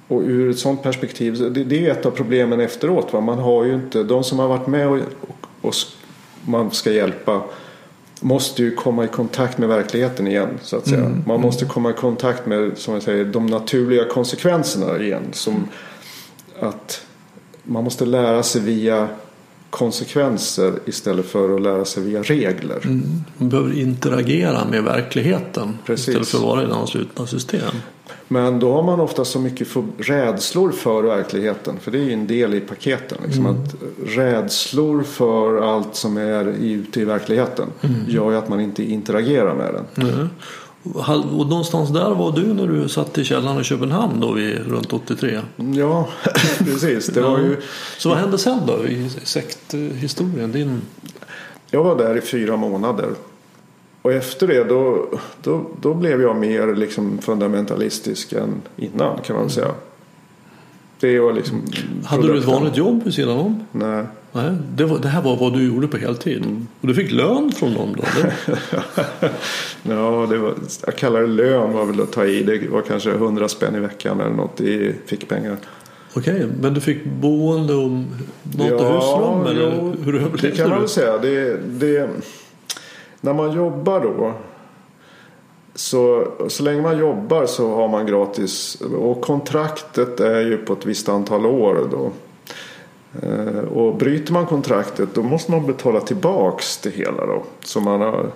[0.08, 3.14] och ur ett sådant perspektiv, det, det är ett av problemen efteråt.
[3.14, 3.22] Va?
[3.22, 5.74] Man har ju inte, de som har varit med och, och, och
[6.46, 7.42] man ska hjälpa
[8.20, 10.50] måste ju komma i kontakt med verkligheten igen.
[10.62, 11.22] så att säga.
[11.26, 15.24] Man måste komma i kontakt med som jag säger, de naturliga konsekvenserna igen.
[15.32, 15.68] Som
[16.60, 17.06] att
[17.64, 19.08] man måste lära sig via
[19.70, 22.82] konsekvenser istället för att lära sig via regler.
[22.84, 23.04] Mm.
[23.38, 26.08] Man behöver interagera med verkligheten Precis.
[26.08, 27.72] istället för att vara i några slutna system.
[28.28, 31.76] Men då har man ofta så mycket för, rädslor för verkligheten.
[31.82, 33.18] För det är ju en del i paketen.
[33.26, 37.68] Liksom, att rädslor för allt som är ute i verkligheten
[38.08, 40.08] gör ju att man inte interagerar med den.
[40.08, 40.30] Mm.
[40.84, 44.94] Och någonstans där var du när du satt i källaren i Köpenhamn då vid runt
[44.94, 45.40] 83.
[45.76, 46.10] Ja,
[46.60, 47.08] precis.
[47.08, 47.58] Det var ju,
[47.98, 50.52] Så vad hände sen då i sekthistorien?
[50.52, 50.82] Din...
[51.72, 53.10] jag var där i fyra månader.
[54.02, 55.08] Och efter det då,
[55.44, 59.72] då, då blev jag mer liksom fundamentalistisk än innan kan man säga.
[61.00, 61.62] Det var liksom
[62.06, 63.66] Hade du ett vanligt jobb vid sidan om?
[63.72, 64.06] Nej.
[64.32, 66.66] Nej, det, var, det här var vad du gjorde på heltid.
[66.82, 68.04] Och du fick lön från dem då?
[69.84, 70.54] Ja, det var,
[70.86, 72.44] jag kallar det lön var väl att ta i.
[72.44, 75.58] Det var kanske 100 spänn i veckan eller något i fickpengar.
[76.14, 79.48] Okej, men du fick boende och mat och husrum?
[79.48, 80.82] Eller jo, hur det överlevde kan man du?
[80.82, 81.18] väl säga.
[81.18, 82.10] Det, det,
[83.22, 84.34] när man jobbar då
[85.76, 90.86] så, så länge man jobbar så har man gratis och kontraktet är ju på ett
[90.86, 92.12] visst antal år då.
[93.22, 97.44] Eh, Och bryter man kontraktet då måste man betala tillbaks det hela då.
[97.64, 98.32] Så, man har,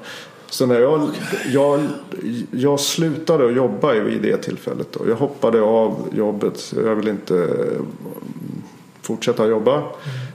[0.50, 1.10] så när jag,
[1.54, 1.80] jag,
[2.52, 5.10] jag slutade att jobba vid det tillfället då.
[5.10, 6.74] Jag hoppade av jobbet.
[6.86, 7.82] Jag vill inte eh,
[9.02, 9.84] fortsätta jobba.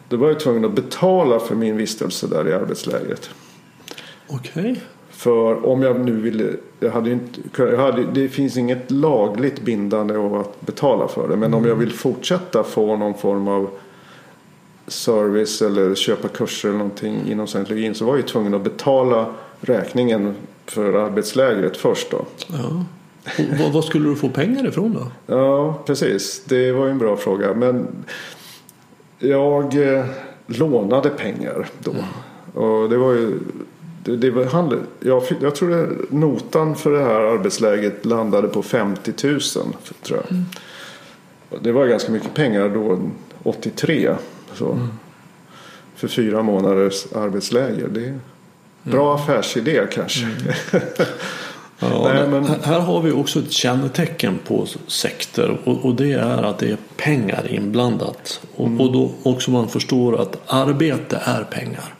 [0.08, 3.30] Då var jag tvungen att betala för min vistelse där i arbetslägret.
[4.28, 4.80] Okej.
[5.10, 10.16] För om jag nu ville, jag hade inte, jag hade, det finns inget lagligt bindande
[10.16, 11.36] av att betala för det.
[11.36, 13.70] Men om jag vill fortsätta få någon form av
[14.88, 19.26] service eller köpa kurser eller någonting inom scientologin så var jag ju tvungen att betala
[19.60, 20.34] räkningen
[20.66, 22.24] för arbetslägret först då.
[22.46, 22.84] Ja.
[23.66, 25.34] Och vad, skulle du få pengar ifrån då?
[25.34, 26.42] Ja, precis.
[26.44, 27.54] Det var ju en bra fråga.
[27.54, 27.86] Men
[29.18, 30.04] jag eh,
[30.46, 31.94] lånade pengar då.
[32.60, 33.38] Och det var ju...
[34.04, 38.62] Det, det var, jag, fick, jag tror det, notan för det här arbetsläget landade på
[38.62, 39.40] 50 000.
[40.02, 40.42] Tror jag.
[41.62, 42.98] Det var ganska mycket pengar då,
[43.42, 44.14] 83.
[44.58, 44.88] Så.
[45.96, 47.88] För fyra månaders arbetsläger.
[47.88, 48.18] Det är
[48.82, 50.28] bra affärsidé kanske.
[51.80, 52.44] Ja, Nej, men...
[52.64, 56.76] här- har vi också ett kännetecken på sekter och, och det är att det är
[56.96, 58.40] pengar inblandat.
[58.56, 58.80] Och, Mm.
[58.80, 61.94] och då också man förstår att arbete är pengar.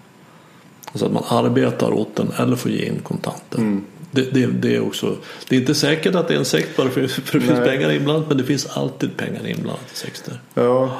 [0.86, 3.58] Alltså att man arbetar åt den eller får ge in kontanter.
[3.58, 3.84] Mm.
[4.10, 5.16] Det, det, det, är också,
[5.48, 7.90] det är inte säkert att det är en sekt bara för, för det finns pengar
[7.90, 10.40] inblandat men det finns alltid pengar inblandat i sekter.
[10.54, 10.96] Ja,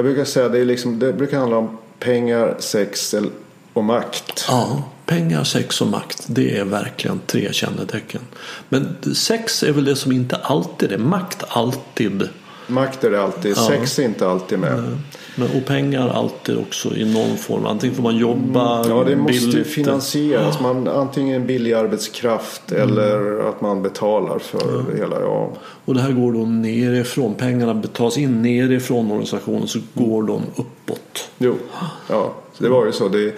[0.00, 3.14] jag brukar säga det, är liksom, det brukar handla om pengar, sex
[3.72, 4.44] och makt.
[4.48, 6.24] Ja, pengar, sex och makt.
[6.26, 8.20] Det är verkligen tre kännetecken.
[8.68, 12.28] Men sex är väl det som inte alltid är makt alltid.
[12.70, 14.98] Makt är det alltid, sex är inte alltid med.
[15.36, 17.66] Men, och pengar alltid också i någon form.
[17.66, 19.66] Antingen får man jobba Ja, det måste ju billigt.
[19.66, 20.60] finansieras.
[20.60, 25.20] Man, antingen billig arbetskraft eller att man betalar för det hela.
[25.20, 25.52] Ja.
[25.84, 27.34] Och det här går då nerifrån.
[27.34, 31.30] Pengarna betalas in nerifrån organisationen så går de uppåt.
[31.38, 31.54] Jo,
[32.08, 33.08] ja, det var ju så.
[33.08, 33.34] Det,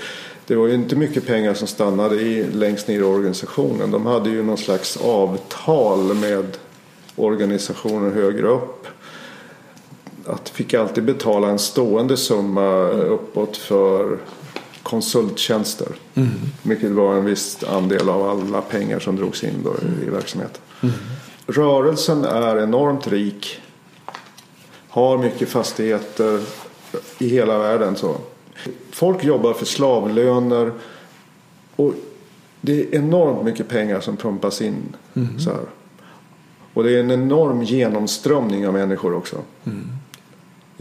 [0.47, 3.91] det var ju inte mycket pengar som stannade i, längst ner i organisationen.
[3.91, 6.47] De hade ju någon slags avtal med
[7.17, 8.87] organisationer högre upp.
[10.27, 14.19] Att fick alltid betala en stående summa uppåt för
[14.83, 15.89] konsulttjänster.
[16.63, 19.75] Vilket var en viss andel av alla pengar som drogs in då
[20.07, 20.63] i verksamheten.
[21.47, 23.61] Rörelsen är enormt rik.
[24.89, 26.41] Har mycket fastigheter
[27.19, 27.97] i hela världen.
[27.97, 28.17] Så.
[28.91, 30.73] Folk jobbar för slavlöner.
[31.77, 31.95] Och
[32.61, 34.97] det är enormt mycket pengar som pumpas in.
[35.39, 35.65] Så här.
[36.75, 39.37] Och det är en enorm genomströmning av människor också.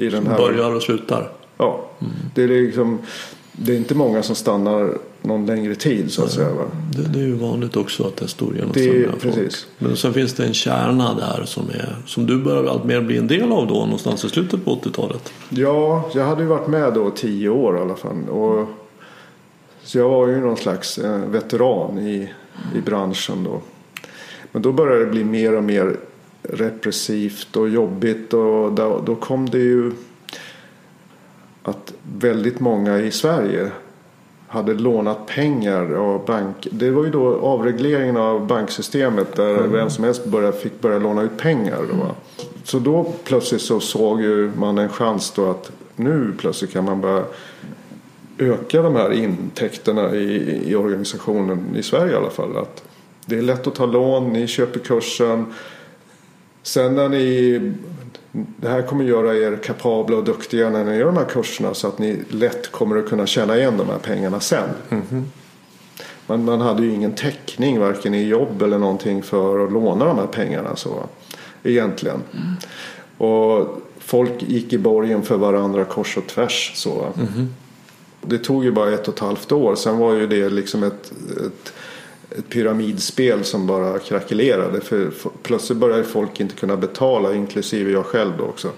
[0.01, 1.31] I den här Börjar och slutar.
[1.57, 1.85] Ja,
[2.35, 2.99] det är liksom
[3.51, 6.49] det är inte många som stannar någon längre tid så att säga.
[6.49, 6.63] Va?
[6.95, 9.49] Det, det är ju vanligt också att det är stor genomströmning.
[9.77, 13.17] Men sen finns det en kärna där som, är, som du börjar allt mer bli
[13.17, 15.33] en del av då någonstans i slutet på 80-talet.
[15.49, 18.29] Ja, jag hade ju varit med då tio år i alla fall.
[18.29, 18.67] Och,
[19.83, 22.29] så jag var ju någon slags eh, veteran i,
[22.75, 23.61] i branschen då.
[24.51, 25.97] Men då började det bli mer och mer
[26.43, 29.91] repressivt och jobbigt och då, då kom det ju
[31.63, 33.71] att väldigt många i Sverige
[34.47, 36.67] hade lånat pengar av bank.
[36.71, 41.21] Det var ju då avregleringen av banksystemet där vem som helst började, fick börja låna
[41.21, 41.79] ut pengar.
[41.91, 42.15] Va?
[42.63, 47.01] Så då plötsligt så såg ju man en chans då att nu plötsligt kan man
[47.01, 47.23] börja
[48.37, 52.57] öka de här intäkterna i, i organisationen i Sverige i alla fall.
[52.57, 52.83] Att
[53.25, 55.45] det är lätt att ta lån, ni köper kursen.
[56.63, 57.59] Sen när ni
[58.33, 61.87] det här kommer göra er kapabla och duktiga när ni gör de här kurserna så
[61.87, 64.69] att ni lätt kommer att kunna tjäna igen de här pengarna sen.
[64.89, 65.25] Mhm.
[66.27, 70.17] Man, man hade ju ingen täckning varken i jobb eller någonting för att låna de
[70.17, 71.03] här pengarna så
[71.63, 72.21] egentligen.
[73.17, 77.13] Och folk gick i borgen för varandra kors och tvärs så.
[78.21, 79.75] Det tog ju bara ett och ett halvt år.
[79.75, 81.11] Sen var ju det liksom ett,
[81.45, 81.73] ett,
[82.37, 84.81] ett pyramidspel som bara krackelerade.
[84.81, 85.11] För
[85.43, 88.69] plötsligt började folk inte kunna betala, inklusive jag själv då också.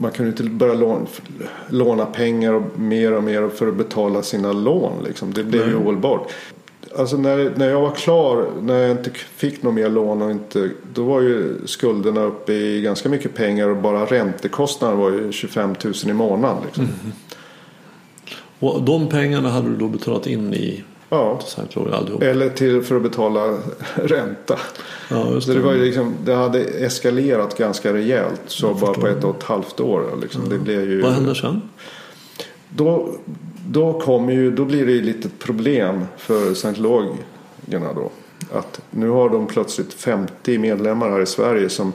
[0.00, 1.06] Man kunde inte börja
[1.68, 4.92] låna, pengar och mer och mer för att betala sina lån.
[5.04, 5.32] Liksom.
[5.32, 6.32] Det blev ju ohållbart.
[6.98, 10.70] Alltså när, när jag var klar, när jag inte fick något mer lån och inte,
[10.94, 15.74] då var ju skulderna uppe i ganska mycket pengar och bara räntekostnaden var ju 25
[15.84, 16.62] 000 i månaden.
[16.66, 16.88] Liksom.
[18.58, 20.82] Och de pengarna hade du då betalat in i
[21.14, 21.40] Ja.
[21.92, 22.22] Allihop?
[22.22, 23.58] Eller till för att betala
[23.94, 24.58] ränta.
[25.10, 25.64] Ja, just Så det, det.
[25.64, 28.42] var ju liksom, det hade eskalerat ganska rejält.
[28.46, 30.04] Så bara på ett och ett halvt år.
[30.22, 30.48] Liksom.
[30.48, 31.62] Det blev ju, Vad händer sen?
[32.68, 33.08] då,
[33.68, 38.10] då, kommer ju, då blir det ju lite problem för scientologerna då.
[38.52, 41.92] Att nu har de plötsligt 50 medlemmar här i Sverige som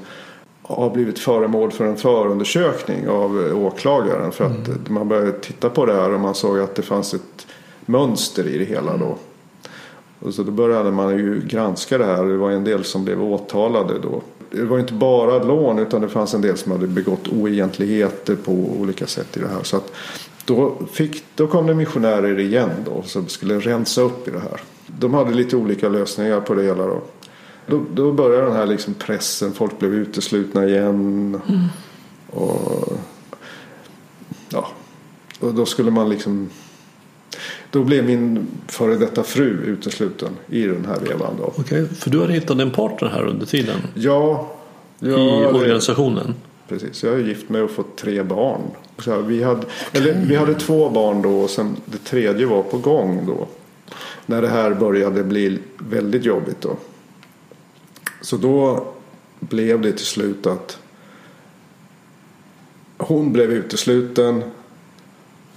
[0.61, 4.31] har blivit föremål för en förundersökning av åklagaren.
[4.31, 7.47] För att man började titta på det här och man såg att det fanns ett
[7.89, 9.17] mönster i det hela då.
[10.19, 12.23] Och så då började man ju granska det här.
[12.23, 14.21] Det var en del som blev åtalade då.
[14.51, 18.51] Det var inte bara lån utan det fanns en del som hade begått oegentligheter på
[18.51, 19.63] olika sätt i det här.
[19.63, 19.91] Så att
[20.45, 24.61] då, fick, då kom det missionärer igen då som skulle rensa upp i det här.
[24.87, 27.01] De hade lite olika lösningar på det hela då.
[27.67, 29.51] Då, då började den här liksom pressen.
[29.51, 31.41] Folk blev uteslutna igen.
[32.29, 32.93] Och,
[34.49, 34.67] ja,
[35.39, 36.49] och då skulle man liksom
[37.71, 41.53] då blev min före detta fru utesluten i den här vevan då.
[41.57, 44.51] Okej, för du hade hittat en partner här under tiden Ja,
[44.99, 46.35] ja i organisationen.
[46.67, 47.03] precis.
[47.03, 48.61] Jag är gift med och fått tre barn.
[48.97, 52.77] Så vi, hade, eller, vi hade två barn då och sen det tredje var på
[52.77, 53.47] gång då.
[54.25, 56.77] När det här började bli väldigt jobbigt då.
[58.21, 58.85] Så då
[59.39, 60.77] blev det till slut att
[62.97, 64.43] hon blev utesluten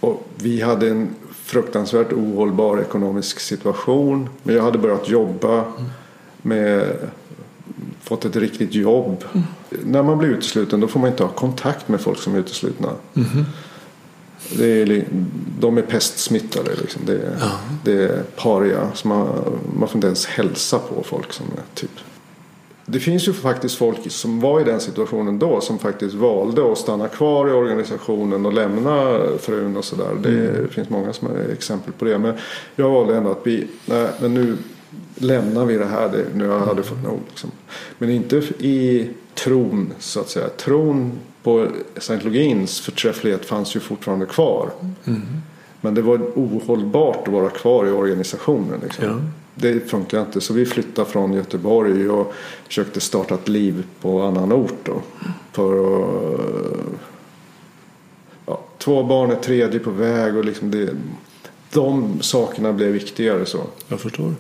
[0.03, 4.29] och vi hade en fruktansvärt ohållbar ekonomisk situation.
[4.43, 5.65] Men jag hade börjat jobba
[6.43, 6.97] med
[8.03, 9.25] fått ett riktigt jobb.
[9.69, 12.89] När man blir utesluten då får man inte ha kontakt med folk som är uteslutna.
[14.57, 15.05] Det är,
[15.61, 16.71] de är pestsmittade.
[16.81, 17.03] Liksom.
[17.07, 17.37] Det, är,
[17.85, 18.89] det är paria.
[18.95, 19.29] Så man,
[19.79, 21.91] man får inte ens hälsa på folk som är typ
[22.87, 26.79] det finns ju faktiskt folk som var i den situationen då som faktiskt valde att
[26.79, 30.15] stanna kvar i organisationen och lämna frun och sådär.
[30.23, 32.19] Det finns många som är exempel på det.
[32.19, 32.35] Men
[32.77, 34.57] jag valde ändå att vi, nej men nu
[35.15, 36.09] lämnar vi det här.
[36.09, 37.21] Det, nu har jag hade fått nog.
[37.29, 37.51] Liksom.
[37.99, 40.49] Men inte i tron så att säga.
[40.49, 41.67] Tron på
[41.97, 44.71] scientologins förträfflighet fanns ju fortfarande kvar.
[45.81, 48.81] Men det var ohållbart att vara kvar i organisationen.
[48.83, 49.05] Liksom.
[49.05, 49.19] Ja.
[49.55, 50.41] Det funkar inte.
[50.41, 52.35] Så vi flyttade från Göteborg och
[52.67, 54.79] försökte starta ett liv på annan ort.
[54.85, 55.03] Då,
[55.53, 56.41] för att,
[58.47, 60.89] ja, två barn är tredje på väg och liksom det,
[61.73, 63.47] de sakerna blev viktigare.
[63.47, 63.61] så.
[63.89, 64.35] Jag förstår.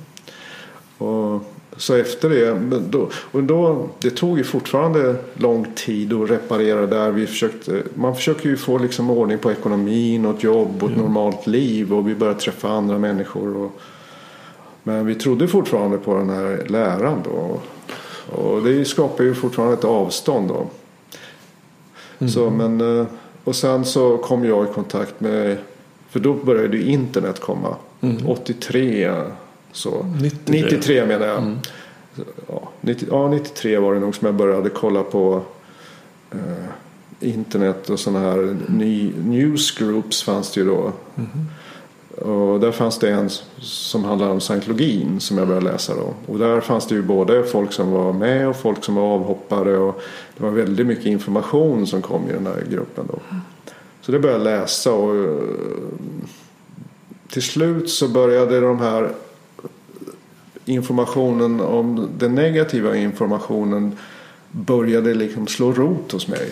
[0.98, 1.42] Och
[1.76, 7.10] så efter det, då, och då, det tog ju fortfarande lång tid att reparera där.
[7.10, 10.96] Vi försökte, man försöker ju få liksom ordning på ekonomin och ett jobb och ett
[10.96, 13.56] normalt liv och vi började träffa andra människor.
[13.56, 13.80] Och,
[14.82, 17.60] men vi trodde fortfarande på den här läran då.
[18.36, 20.66] Och det skapar ju fortfarande ett avstånd då.
[22.28, 23.06] Så, men, eh,
[23.44, 25.58] och sen så kom jag i kontakt med,
[26.08, 27.76] för då började ju internet komma.
[28.26, 29.12] 83
[29.72, 30.06] så.
[30.22, 30.62] 93.
[30.62, 31.56] 93 menar jag.
[32.48, 35.42] Ja, 90, ja, 93 var det nog som jag började kolla på
[36.30, 36.64] eh,
[37.20, 40.92] internet och sådana här ny, newsgroups fanns det ju då.
[42.16, 46.14] Och där fanns det en som handlade om scientologin som jag började läsa då.
[46.32, 49.76] Och där fanns det ju både folk som var med och folk som var avhoppare.
[49.76, 50.02] Och
[50.36, 53.18] det var väldigt mycket information som kom i den här gruppen då.
[54.00, 55.42] Så det började jag läsa och eh,
[57.28, 59.12] till slut så började de här
[60.64, 63.98] informationen om den negativa informationen
[64.50, 66.48] började liksom slå rot hos mig.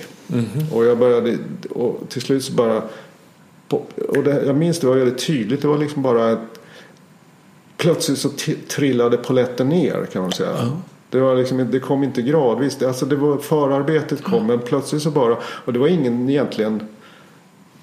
[0.72, 1.38] Och jag började
[1.70, 2.82] och till slut så bara
[4.08, 5.62] och det, jag minns det var väldigt tydligt.
[5.62, 6.60] Det var liksom bara ett,
[7.76, 8.28] plötsligt så
[8.68, 10.56] trillade poletten ner kan man säga.
[11.10, 12.76] Det, var liksom, det kom inte gradvis.
[12.76, 15.36] Det, alltså det var, förarbetet kom men plötsligt så bara.
[15.44, 16.88] Och det var ingen egentligen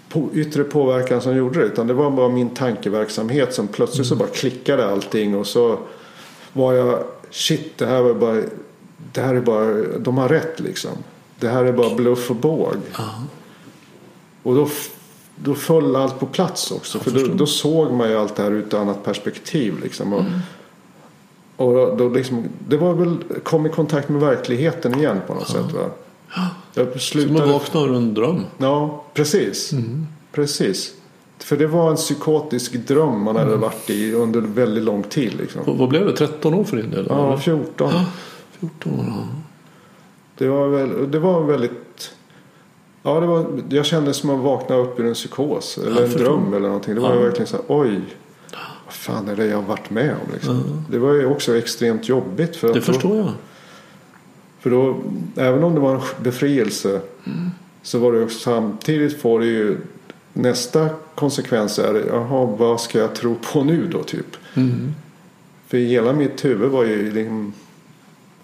[0.09, 1.65] på, yttre påverkan som gjorde det.
[1.65, 5.35] Utan det var bara min tankeverksamhet som plötsligt så bara klickade allting.
[5.35, 5.79] Och så
[6.53, 8.41] var jag shit det här var bara.
[9.13, 9.73] Det här är bara.
[9.97, 10.91] De har rätt liksom.
[11.39, 12.75] det här är bara bluff och båg.
[14.43, 14.69] Och då,
[15.43, 16.99] då föll allt på plats också.
[16.99, 19.79] För då, då såg man ju allt det här ur ett annat perspektiv.
[19.83, 20.13] Liksom.
[20.13, 20.23] Och,
[21.55, 25.71] och då liksom, det var väl, kom i kontakt med verkligheten igen på något sätt.
[25.73, 25.89] Va?
[26.73, 28.43] Jag Så man slutade, vaknar ur en dröm.
[28.57, 29.71] ja, precis.
[30.31, 30.93] Precis.
[31.39, 35.33] För det var en psykotisk dröm man hade varit i under väldigt lång tid.
[35.37, 35.61] Liksom.
[35.61, 36.13] Och Vad blev det?
[36.13, 37.05] 13 år för din del?
[37.09, 37.37] Ja, eller?
[37.37, 37.91] 14.
[38.59, 39.05] 14 år.
[39.07, 39.13] Ja.
[40.37, 41.71] Det var, väl, det var väldigt...
[43.07, 46.23] Ja, det var, jag kände som att vakna upp ur en psykos eller en förstår.
[46.25, 46.95] dröm eller någonting.
[46.95, 47.19] Det var Ja.
[47.21, 48.01] verkligen så här, oj.
[48.85, 50.85] Vad fan är det jag har varit med om liksom.
[50.91, 52.55] Det var ju också extremt jobbigt.
[52.55, 53.29] För Det att då, förstår jag.
[54.59, 54.97] För då,
[55.35, 57.01] även om det var en befrielse
[57.81, 59.77] så var det också samtidigt får det ju
[60.33, 64.37] nästa konsekvens är jaha vad ska jag tro på nu då typ.
[64.53, 64.93] Mm.
[65.67, 67.53] För hela mitt huvud var ju liksom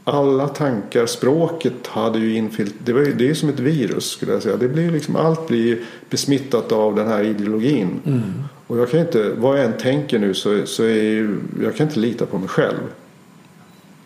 [0.04, 2.76] alla tankar, språket hade ju infilt.
[2.86, 4.58] Det, var ju, det är som ett virus skulle jag säga.
[4.58, 8.02] Det blir liksom, allt blir besmittat av den här ideologin.
[8.68, 12.00] Och jag kan inte, vad jag än tänker nu så, så är jag kan inte
[12.00, 12.80] lita på mig själv.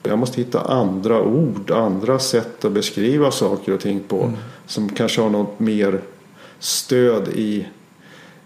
[0.04, 4.32] Jag måste hitta andra ord, andra sätt att beskriva saker och ting på.
[4.66, 6.02] Som kanske har något mer
[6.60, 7.68] stöd i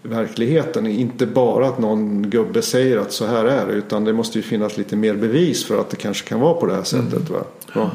[0.02, 0.86] verkligheten.
[0.86, 3.72] Inte bara att någon gubbe säger att så här är det.
[3.72, 6.66] Utan det måste ju finnas lite mer bevis för att det kanske kan vara på
[6.66, 7.30] det här sättet.
[7.30, 7.44] Va?
[7.74, 7.90] Ja.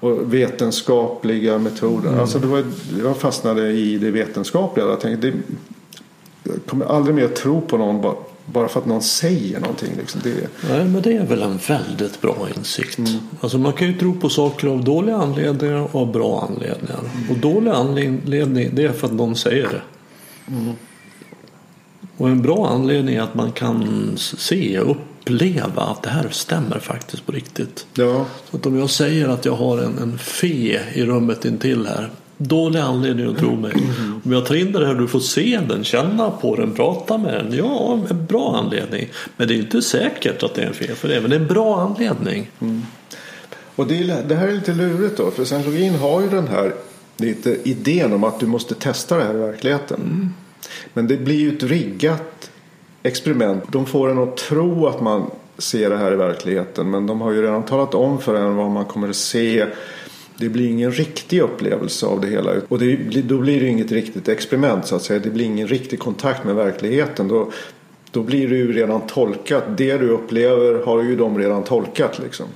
[0.00, 2.20] Och vetenskapliga metoder.
[2.20, 2.64] Alltså det var,
[3.02, 4.86] jag fastnade i det vetenskapliga.
[4.86, 5.36] Jag tänkte, det,
[6.42, 8.14] jag kommer aldrig mer tro på någon
[8.46, 9.90] bara, för att någon säger någonting.
[9.98, 10.20] Liksom.
[10.24, 10.34] Det,
[10.68, 12.98] Nej, men det är väl en väldigt bra insikt.
[13.40, 17.00] Alltså man kan ju tro på saker av dåliga anledningar och av bra anledningar.
[17.30, 18.20] Och dålig anledning
[18.72, 19.82] det är för att någon säger det.
[22.16, 26.78] Och en bra anledning är att man kan se och uppleva att det här stämmer
[26.78, 27.86] faktiskt på riktigt.
[27.94, 31.86] ja, Så att om jag säger att jag har en, en fe i rummet intill
[31.86, 32.10] här.
[32.36, 33.72] Dålig anledning att tro mig.
[34.24, 37.34] Om jag tar in det här du får se den, känna på den, prata med
[37.34, 37.52] den.
[37.56, 39.08] Ja, en bra anledning.
[39.36, 41.20] Men det är inte säkert att det är en fe för det.
[41.20, 42.50] Men det är en bra anledning.
[43.76, 45.30] Och det, är, det här är lite lurigt då.
[45.30, 46.74] För scientologin har ju den här
[47.16, 50.34] lite idén om att du måste testa det här i verkligheten.
[50.94, 52.50] Men det blir ju ett riggat
[53.02, 53.64] experiment.
[53.68, 56.90] De får en att tro att man ser det här i verkligheten.
[56.90, 59.66] Men de har ju redan talat om för en vad man kommer att se.
[60.36, 62.52] Det blir ingen riktig upplevelse av det hela.
[62.68, 65.20] Och det, då blir det inget riktigt experiment så att säga.
[65.20, 67.28] Det blir ingen riktig kontakt med verkligheten.
[67.28, 67.50] Då,
[68.10, 69.64] då blir det ju redan tolkat.
[69.76, 72.46] Det du upplever har ju de redan tolkat liksom.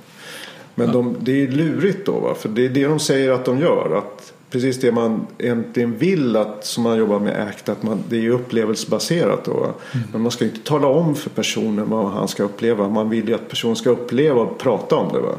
[0.75, 2.35] Men de, det är lurigt då va?
[2.35, 3.99] För det är det de säger att de gör.
[3.99, 4.16] Att
[4.57, 8.31] precis det man egentligen vill att, som man jobbar med ACT, att man, det är
[8.31, 9.53] upplevelsebaserat då.
[9.53, 9.73] va?
[10.13, 12.89] Men man ska inte tala om för personen vad han ska uppleva.
[12.89, 15.35] Man vill ju att personen ska uppleva och prata om det va.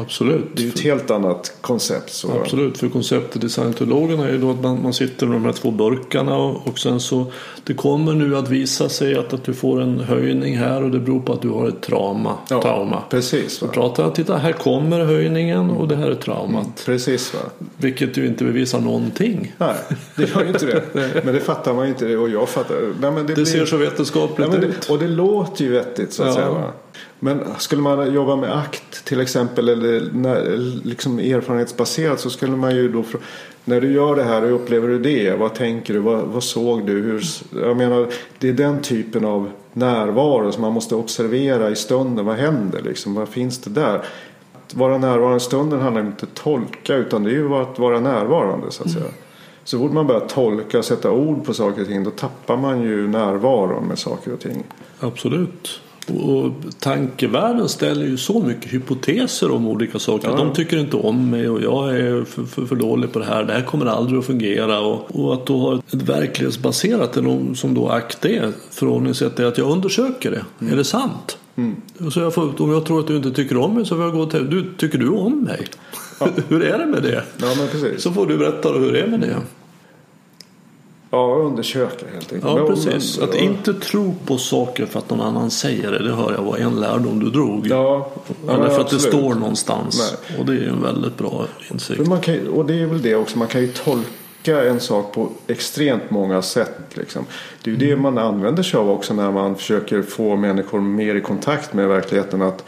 [0.00, 0.44] Absolut.
[0.54, 2.12] Det är ju ett helt annat koncept.
[2.12, 2.30] Så?
[2.40, 5.52] Absolut, för konceptet i scientologerna är ju då att man, man sitter med de här
[5.52, 7.26] två burkarna och, och sen så
[7.64, 10.98] det kommer nu att visa sig att, att du får en höjning här och det
[10.98, 12.34] beror på att du har ett trauma.
[12.50, 13.02] Ja, trauma.
[13.10, 13.72] Precis Så va.
[13.72, 16.82] pratar jag, titta här kommer höjningen och det här är traumat.
[16.86, 17.40] Precis va.
[17.76, 19.54] Vilket ju inte bevisar någonting.
[19.58, 19.74] Nej,
[20.16, 20.82] det gör ju inte det.
[21.24, 22.16] Men det fattar man ju inte.
[22.16, 22.76] Och jag fattar.
[23.00, 23.44] Nej, men det Det blir...
[23.44, 24.82] ser så vetenskapligt Ja, men ut.
[24.86, 26.34] det, och det låter ju vettigt så att Ja.
[26.34, 26.50] säga.
[26.50, 26.72] Va?
[27.20, 32.76] Men skulle man jobba med akt till exempel eller när, liksom erfarenhetsbaserat så skulle man
[32.76, 33.04] ju då
[33.64, 35.38] när du gör det här, hur upplever du det?
[35.38, 36.00] Vad tänker du?
[36.00, 36.92] Vad, vad såg du?
[36.92, 37.22] Hur,
[37.62, 38.06] jag menar,
[38.38, 42.26] det är den typen av närvaro som man måste observera i stunden.
[42.26, 43.14] Vad händer liksom?
[43.14, 44.02] Vad finns det där?
[44.54, 47.78] Att vara närvarande i stunden handlar inte om att tolka utan det är ju att
[47.78, 49.04] vara närvarande så att säga.
[49.64, 52.82] Så fort man börjar tolka och sätta ord på saker och ting då tappar man
[52.82, 54.64] ju närvaron med saker och ting.
[55.00, 55.80] Absolut.
[56.10, 60.28] Och tankevärlden ställer ju så mycket hypoteser om olika saker.
[60.28, 60.36] Ja.
[60.36, 63.44] De tycker inte om mig och jag är för, för, för dålig på det här.
[63.44, 64.80] Det här kommer aldrig att fungera.
[64.80, 69.44] Och, och att då ha ett verklighetsbaserat, eller om- som då ACT är, förhållningssätt är
[69.44, 70.66] att jag undersöker det.
[70.72, 71.38] Är det sant?
[72.06, 74.04] Och Så jag får, om jag tror att du inte tycker om mig så får
[74.04, 75.66] jag gå till du, Tycker du om mig?
[76.48, 77.22] hur är det med det?
[77.40, 78.02] Ja men precis.
[78.02, 79.36] Så får du berätta hur det är med det.
[81.10, 82.58] Ja, undersöka helt enkelt.
[82.58, 83.18] Ja, precis.
[83.18, 86.56] Att inte tro på saker för att någon annan säger det, det hör jag var
[86.56, 87.66] en lärdom du drog.
[87.66, 88.10] Ja,
[88.46, 89.14] ja Eller för att det absolut.
[89.14, 90.16] står någonstans.
[90.38, 92.22] Och det är ju en väldigt bra insikt.
[92.22, 96.10] Kan, och det är väl det också, man kan ju tolka en sak på extremt
[96.10, 96.80] många sätt.
[96.94, 97.24] Liksom.
[97.62, 101.14] Det är ju det man använder sig av också när man försöker få människor mer
[101.14, 102.42] i kontakt med verkligheten.
[102.42, 102.64] Att,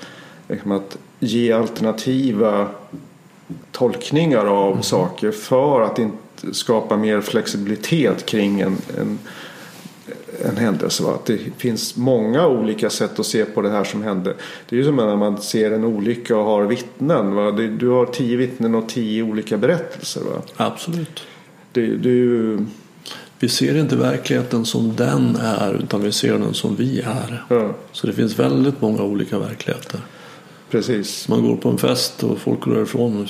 [0.48, 2.68] liksom, att ge alternativa
[3.72, 6.16] tolkningar av saker för att inte
[6.52, 9.18] skapa mer flexibilitet kring en, en
[10.44, 11.02] en händelse.
[11.02, 11.14] Va?
[11.14, 14.34] Att det finns många olika sätt att se på det här som hände.
[14.68, 17.34] Det är ju som när man ser en olycka och har vittnen.
[17.34, 17.50] Va?
[17.50, 20.20] Du har tio vittnen och tio olika berättelser.
[20.20, 20.42] Va?
[20.56, 21.22] Absolut.
[21.72, 22.58] Det, det är ju...
[23.38, 27.44] Vi ser inte verkligheten som den är utan vi ser den som vi är.
[27.48, 30.00] Ja, Så det finns väldigt många olika verkligheter.
[30.70, 31.28] precis.
[31.28, 33.28] Man går på en fest och folk går därifrån.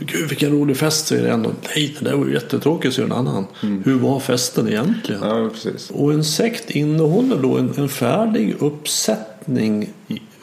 [0.00, 1.46] Gud vilken rolig fest säger en.
[1.46, 3.46] Och, Nej det där var ju jättetråkigt säger en annan.
[3.84, 5.20] Hur var festen egentligen?
[5.22, 5.90] Ja, precis.
[5.90, 9.90] Och en sekt innehåller då en, en färdig uppsättning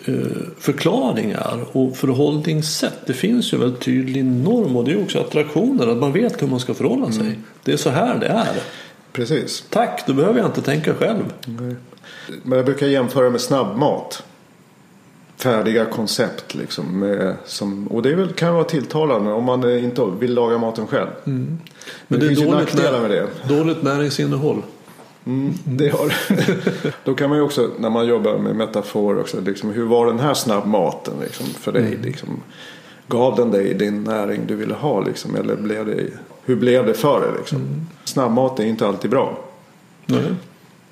[0.05, 0.13] eh,
[0.59, 2.99] förklaringar och förhållningssätt.
[3.05, 5.88] Det finns ju en väldigt tydlig norm och det är också attraktioner.
[5.88, 7.39] Att man vet hur man ska förhålla sig.
[7.63, 8.55] Det är så här det är.
[9.11, 9.65] Precis.
[9.69, 11.23] Tack, då behöver jag inte tänka själv.
[12.43, 14.23] Men jag brukar jämföra med snabbmat.
[15.38, 17.00] Färdiga koncept liksom.
[17.00, 21.10] Med, som, och det väl, kan vara tilltalande om man inte vill laga maten själv.
[21.24, 21.60] Men
[22.08, 23.28] det, det, finns är ju dåligt, nackdelar med det.
[23.48, 24.62] dåligt näringsinnehåll.
[25.26, 26.14] Mm, det har
[27.06, 29.42] Då kan man ju också när man jobbar med metafor också.
[29.42, 31.98] Liksom, hur var den här snabbmaten liksom, för dig?
[32.04, 32.30] Liksom,
[33.08, 35.00] gav den dig din näring du ville ha?
[35.00, 36.08] Liksom, eller blev det,
[36.46, 37.30] hur blev det för dig?
[37.38, 37.88] Liksom?
[38.04, 39.40] Snabbmat är inte alltid bra.
[40.06, 40.22] Nej.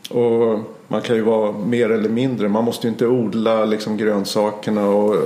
[0.10, 2.50] Och man kan ju vara mer eller mindre.
[2.50, 5.22] Man måste ju inte odla liksom grönsakerna och eh,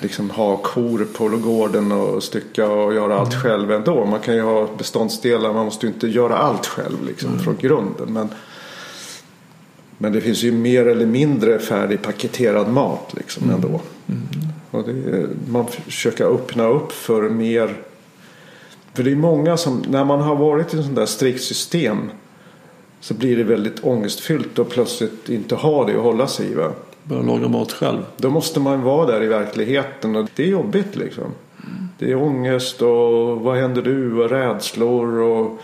[0.00, 4.04] liksom ha kor på gården och stycka och göra allt själv ändå.
[4.04, 5.52] Man kan ju ha beståndsdelar.
[5.52, 8.12] Man måste ju inte göra allt själv liksom från grunden.
[8.12, 8.28] Men,
[9.98, 13.80] men det finns ju mer eller mindre färdigpaketerad mat liksom ändå.
[14.70, 17.76] Och det, är- man försöker öppna upp för mer.
[18.94, 22.10] För det är många som, när man har varit i ett sånt där strikt system
[23.00, 26.54] så blir det väldigt ångestfyllt och plötsligt inte ha det att hålla sig i.
[26.54, 26.72] Va?
[27.02, 27.98] Börja laga mat själv.
[28.16, 31.24] Då måste man vara där i verkligheten och det är jobbigt liksom.
[31.98, 35.58] Det är ångest och vad händer du och rädslor och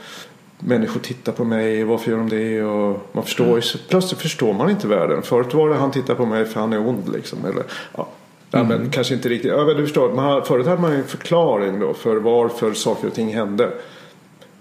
[0.59, 2.63] människor tittar på mig, varför gör de det?
[2.63, 5.23] Och man förstår, ju- plötsligt förstår man inte världen.
[5.23, 7.39] Förut var det han tittar på mig för han är ond liksom.
[7.45, 7.63] Eller,
[7.97, 8.09] ja,
[8.51, 9.51] ja, men kanske inte riktigt.
[9.51, 12.73] Ja, men du förstår, man, har- förut hade man ju en förklaring då för varför
[12.73, 13.71] saker och ting hände.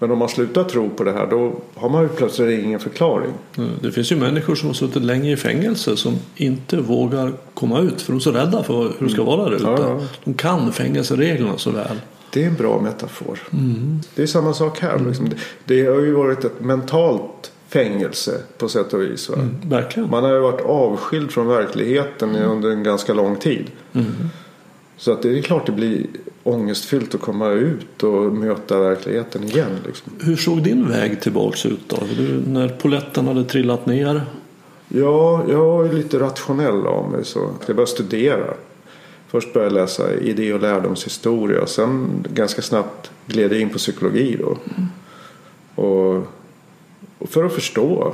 [0.02, 3.32] Men om man slutar tro på det här då har man ju plötsligt ingen förklaring.
[3.58, 7.80] Eh, Det finns ju människor som har suttit länge i fängelse som inte vågar komma
[7.80, 9.64] ut för de är så rädda för hur det ska vara där ute.
[9.64, 10.00] Ja, ja.
[10.24, 12.02] De kan fängelsereglerna så väl.
[12.34, 13.40] Det är en bra metafor.
[14.16, 15.00] Det är samma sak här.
[15.08, 15.30] Liksom.
[15.30, 15.36] Det,
[15.66, 19.30] det har ju varit ett mentalt fängelse på sätt och vis.
[19.64, 20.10] Verkligen.
[20.10, 23.66] Man har ju varit avskild från verkligheten under en ganska lång tid.
[24.98, 26.06] Så att det är klart det blir
[26.44, 29.72] ångestfyllt att komma ut och möta verkligheten igen.
[29.86, 30.12] Liksom.
[30.22, 31.98] Hur såg din väg tillbaks ut då?
[32.18, 34.22] Du, när poletten hade trillat ner?
[34.88, 38.54] Ja, jag är lite rationell av mig så jag började studera.
[39.28, 41.68] Först började jag läsa idé och lärdomshistoria.
[41.68, 44.58] Sen ganska snabbt gled jag in på psykologi då.
[45.84, 46.28] Och,
[47.18, 48.14] och för att förstå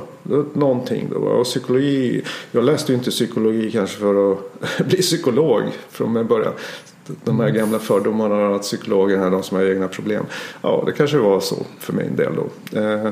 [0.52, 1.18] någonting då.
[1.18, 2.22] Och psykologi,
[2.52, 4.38] jag läste ju inte psykologi kanske för att
[4.86, 6.52] bli psykolog från början.
[7.24, 10.24] De här gamla fördomarna att psykologer är de som har egna problem.
[10.62, 12.78] Ja, det kanske var så för min del då.
[12.80, 13.10] Eh,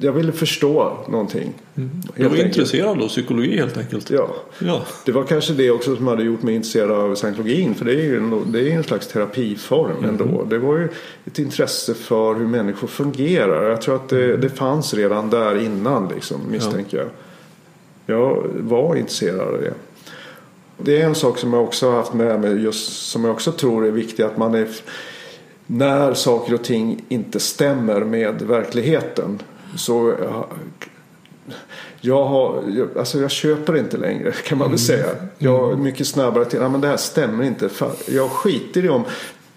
[0.00, 1.52] Jag ville förstå någonting.
[1.74, 2.46] Du helt var enkelt.
[2.46, 4.10] intresserad av psykologi helt enkelt?
[4.10, 4.28] Ja.
[4.58, 4.82] ja.
[5.04, 7.74] Det var kanske det också som hade gjort mig intresserad av scientologin.
[7.74, 10.44] För det är ju en, det är en slags terapiform ändå.
[10.50, 10.88] Det var ju
[11.24, 13.70] ett intresse för hur människor fungerar.
[13.70, 17.06] Jag tror att det, det fanns redan där innan liksom, misstänker jag.
[18.06, 19.74] Jag var intresserad av det.
[20.84, 23.52] Det är en sak som jag också har haft med mig just som jag också
[23.52, 24.22] tror är viktig.
[24.22, 24.68] Att man är
[25.66, 29.42] när saker och ting inte stämmer med verkligheten.
[29.76, 30.14] Så
[32.00, 35.06] jag, har, jag, alltså jag köper inte längre kan man väl säga.
[35.38, 37.68] Jag är mycket snabbare till, ja men det här stämmer inte.
[38.08, 39.04] Jag skiter i om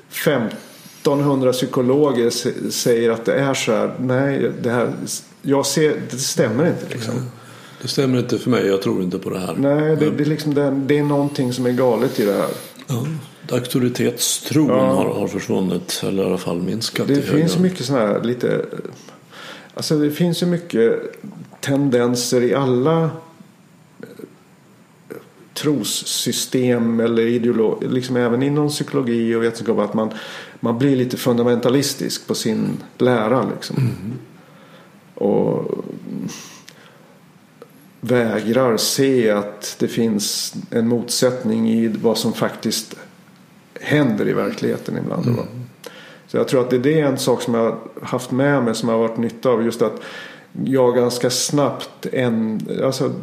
[0.10, 2.30] 1500 psykologer
[2.70, 3.96] säger att det är så här.
[4.00, 4.94] Nej, det här,
[5.42, 7.14] jag ser, det stämmer inte liksom.
[7.86, 9.56] Det stämmer inte för mig, jag tror inte på det här.
[9.58, 12.50] Nej, det, det, är liksom, det, det är någonting som är galet i det här.
[12.88, 13.06] Ja.
[13.52, 14.94] Auktoritetstron Ja.
[14.94, 17.08] har, har försvunnit, eller i alla fall minskat.
[17.08, 18.66] Det finns mycket sådana här lite...
[19.74, 21.02] Alltså det finns ju mycket
[21.62, 23.10] tendenser i alla eh,
[25.54, 30.12] trossystem eller ideolog, liksom även inom psykologi och vetenskap att man,
[30.60, 32.68] man blir lite fundamentalistisk på sin
[32.98, 33.92] lära liksom.
[35.16, 35.72] Och
[38.08, 42.95] vägrar se att det finns en motsättning i vad som faktiskt
[43.82, 45.26] händer i verkligheten ibland.
[45.26, 45.43] va.
[46.28, 48.89] Så jag tror att det är en sak som jag har haft med mig som
[48.89, 49.64] har varit nytta av.
[49.66, 50.01] Just att
[50.66, 53.14] jag ganska snabbt en, alltså,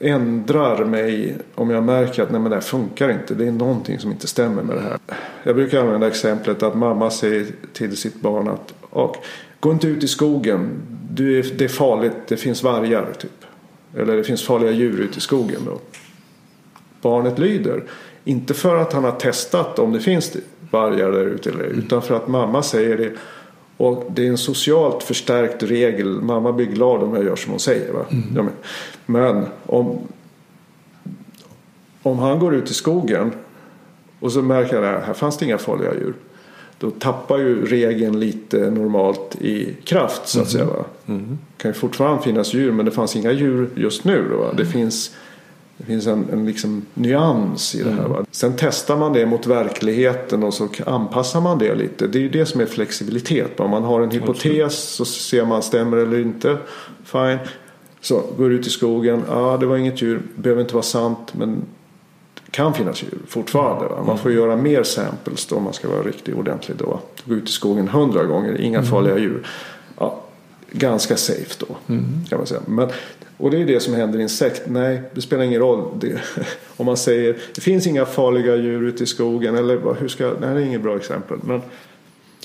[0.00, 3.34] ändrar mig om jag märker att nej, men det här funkar inte.
[3.34, 4.98] Det är någonting som inte stämmer med det här.
[5.42, 8.74] Jag brukar använda exemplet att mamma säger till sitt barn att
[9.60, 10.70] gå inte ut i skogen.
[11.10, 13.43] du är, det är farligt, det finns vargar typ.
[13.96, 15.60] Eller det finns farliga djur ute i skogen.
[15.66, 15.80] Då.
[17.02, 17.82] Barnet lyder.
[18.24, 20.36] Inte för att han har testat om det finns
[20.70, 21.78] vargar där ute eller mm.
[21.78, 23.12] utan för att mamma säger det.
[23.76, 26.22] Och det är en socialt förstärkt regel.
[26.22, 27.92] Mamma blir glad om jag gör som hon säger.
[27.92, 28.04] Va?
[28.10, 28.48] Mm.
[29.06, 29.98] Men om,
[32.02, 33.32] om han går ut i skogen
[34.20, 36.14] och så märker han att här fanns det inga farliga djur.
[36.78, 40.66] Då tappar ju regeln lite normalt i kraft så att mm.
[40.66, 40.78] säga.
[40.78, 40.84] Va?
[41.06, 41.38] Mm.
[41.56, 44.28] Det kan ju fortfarande finnas djur men det fanns inga djur just nu.
[44.30, 44.52] Då, va?
[44.56, 45.10] Det finns
[45.76, 48.08] det finns en, en liksom nyans i det här.
[48.08, 48.24] Va?
[48.30, 52.06] Sen testar man det mot verkligheten och så anpassar man det lite.
[52.06, 53.60] Det är ju det som är flexibilitet.
[53.60, 56.56] Om man har en hypotes så ser man stämmer eller inte.
[57.04, 57.38] Fine.
[58.00, 59.22] Så går ut i skogen.
[59.28, 60.22] Ja, ah, det var inget djur.
[60.36, 61.34] Behöver inte vara sant.
[61.34, 61.62] Men
[62.54, 63.88] kan finnas djur fortfarande.
[63.88, 64.04] Va?
[64.06, 67.00] Man får göra mer samples då om man ska vara riktigt ordentlig då.
[67.24, 68.60] Gå ut i skogen hundra gånger.
[68.60, 68.90] Inga mm.
[68.90, 69.46] farliga djur.
[69.98, 70.20] Ja,
[70.70, 71.94] ganska safe då.
[71.94, 72.04] Mm.
[72.28, 72.60] Kan man säga.
[72.66, 72.88] Men
[73.36, 74.62] och det är det som händer i en sekt.
[74.66, 75.84] Nej, det spelar ingen roll.
[76.00, 76.20] Det,
[76.76, 79.56] om man säger det finns inga farliga djur ute i skogen.
[79.56, 81.38] Eller hur ska, det är inget bra exempel.
[81.42, 81.62] Men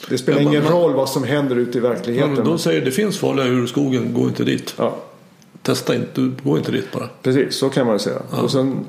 [0.10, 2.36] det spelar ingen man, roll vad som händer ute i verkligheten.
[2.36, 4.74] Ja, de säger det finns farliga djur i skogen, gå inte dit.
[4.78, 4.96] Ja.
[5.62, 7.10] Testa inte, gå inte dit bara.
[7.24, 8.22] Precis, så kan man säga.
[8.32, 8.42] Ja.
[8.42, 8.86] Och, sen,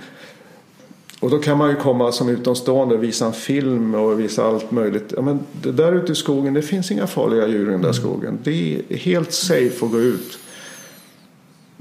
[1.20, 4.70] och då kan man ju komma som utomstående och visa en film och visa allt
[4.70, 5.12] möjligt.
[5.16, 7.94] Ja, men där ute i skogen, det finns inga farliga djur i den där mm.
[7.94, 8.38] skogen.
[8.42, 10.38] Det är helt safe att gå ut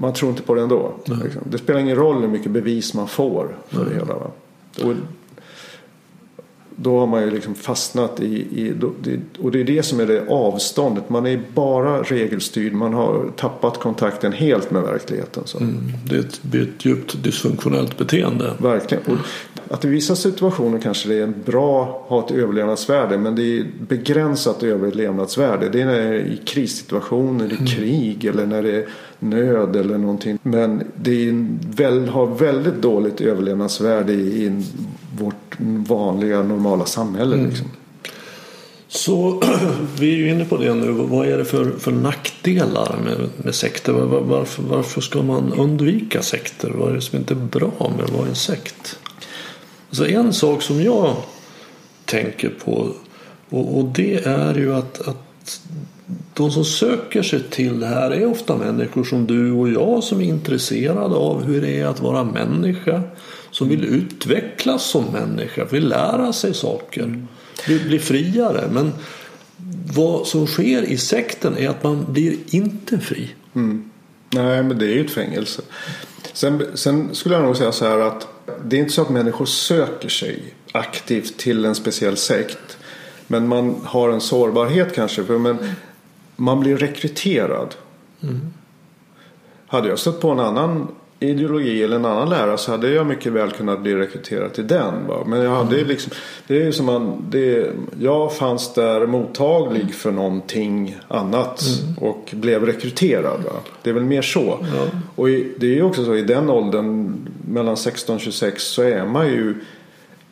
[0.00, 0.92] man tror inte på det ändå.
[1.04, 1.42] Liksom.
[1.44, 4.14] Det spelar ingen roll hur mycket bevis man får för det hela.
[4.14, 4.30] Va?
[4.84, 4.94] Och,
[6.82, 8.74] då har man ju liksom fastnat i, i
[9.38, 11.10] och det är det som är det avståndet.
[11.10, 12.72] Man är bara regelstyrd.
[12.72, 15.42] Man har tappat kontakten helt med verkligheten.
[15.46, 15.58] Så.
[15.58, 18.54] Mm, det är ett, ett djupt dysfunktionellt beteende.
[18.58, 19.04] Verkligen.
[19.06, 19.18] Och
[19.74, 23.18] att i vissa situationer kanske det är bra att ha ett överlevnadsvärde.
[23.18, 25.68] Men det är begränsat överlevnadsvärde.
[25.68, 27.66] Det är när det är i krissituationer, i mm.
[27.66, 30.38] krig eller när det är nöd eller någonting.
[30.42, 34.62] Men det är väl, har väldigt dåligt överlevnadsvärde i, i
[35.20, 35.56] vårt
[35.88, 37.34] vanliga normala samhälle.
[37.34, 37.48] Mm.
[37.48, 37.66] Liksom.
[38.88, 39.42] Så
[39.98, 40.90] vi är ju inne på det nu.
[40.92, 43.92] Vad är det för, för nackdelar med, med sekter?
[43.92, 46.70] Var, varför, varför ska man undvika sekter?
[46.70, 48.98] Vad är det som inte är bra med att vara en sekt?
[49.88, 51.16] Alltså en sak som jag
[52.04, 52.92] tänker på
[53.50, 55.60] och, och det är ju att, att
[56.34, 60.20] de som söker sig till det här är ofta människor som du och jag som
[60.20, 63.02] är intresserade av hur det är att vara människa.
[63.60, 67.26] Som vill utvecklas som människa, vill lära sig saker,
[67.68, 68.68] vill bli friare.
[68.72, 68.92] Men
[69.94, 73.34] vad som sker i sekten är att man blir inte fri.
[73.54, 73.90] Mm.
[74.30, 75.62] Nej, men det är ju ett fängelse.
[76.32, 78.28] Sen, sen, skulle jag nog säga så här att
[78.64, 82.78] det är inte så att människor söker sig aktivt till en speciell sekt.
[83.26, 85.24] Men man har en sårbarhet kanske.
[85.24, 85.58] För men
[86.36, 87.74] man blir rekryterad.
[88.22, 88.40] Mm.
[89.66, 90.88] Hade jag stött på en annan
[91.20, 95.06] ideologi eller en annan lära så hade jag mycket väl kunnat bli rekryterad till den.
[95.06, 95.24] Va?
[95.26, 95.88] Men jag hade mm.
[95.88, 96.12] liksom,
[96.46, 101.98] det är som man, det, jag fanns där mottaglig för någonting annat mm.
[101.98, 103.40] och blev rekryterad.
[103.44, 103.60] Va?
[103.82, 104.58] Det är väl mer så.
[104.74, 104.86] Ja.
[105.14, 107.16] Och det är ju också så i den åldern
[107.48, 109.54] mellan 16 och 26 så är man ju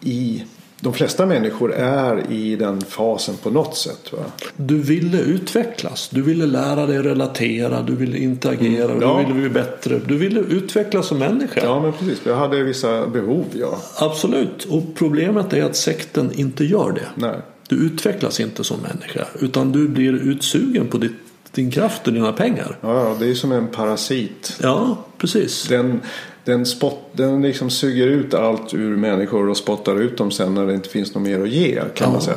[0.01, 0.45] i
[0.81, 4.13] de flesta människor är i den fasen på något sätt.
[4.13, 4.19] Va?
[4.57, 6.09] Du ville utvecklas.
[6.13, 7.83] Du ville lära dig relatera.
[7.83, 8.91] Du ville interagera.
[8.91, 9.19] Mm, ja.
[9.19, 10.01] Du ville bli bättre.
[10.07, 11.61] Du ville utvecklas som människa.
[11.65, 12.21] Ja, men precis.
[12.27, 13.79] Jag hade vissa behov, ja.
[13.97, 14.65] Absolut.
[14.65, 17.27] Och problemet är att sekten inte gör det.
[17.27, 17.37] Nej.
[17.69, 19.27] Du utvecklas inte som människa.
[19.41, 21.13] Utan du blir utsugen på ditt
[21.53, 22.77] din kraft och dina pengar.
[22.81, 24.57] Ja, det är som en parasit.
[24.63, 25.69] Ja, precis.
[25.69, 26.01] Den,
[26.49, 30.67] den, spott, den liksom suger ut allt ur människor och spottar ut dem sen när
[30.67, 32.37] det inte finns något mer att ge kan ja, man säga.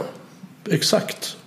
[0.70, 1.38] Exakt.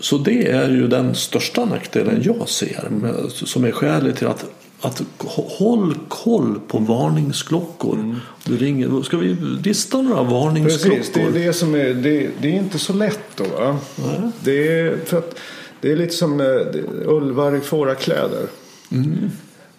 [0.00, 2.90] Så det är ju den största nackdelen jag ser
[3.30, 4.44] som är skälet till att
[4.80, 7.94] att håll koll på varningsklockor.
[7.94, 8.16] Mm.
[8.44, 10.96] Du ringer, ska vi lista några varningsklockor?
[10.96, 13.76] Precis, det är det som är, det, det är inte så lätt då.
[14.40, 15.38] Det, är, för att,
[15.80, 16.40] det är lite som
[17.06, 18.46] ulvar i fårakläder.
[18.92, 19.30] Mm.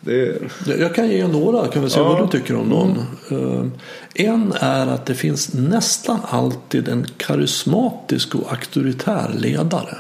[0.02, 0.42] Det...
[0.80, 2.04] Jag kan ge några, kan vi se ja.
[2.04, 3.06] vad du tycker om någon.
[3.30, 3.72] Mm.
[4.14, 9.98] En är att det finns nästan alltid en karismatisk och auktoritär ledare.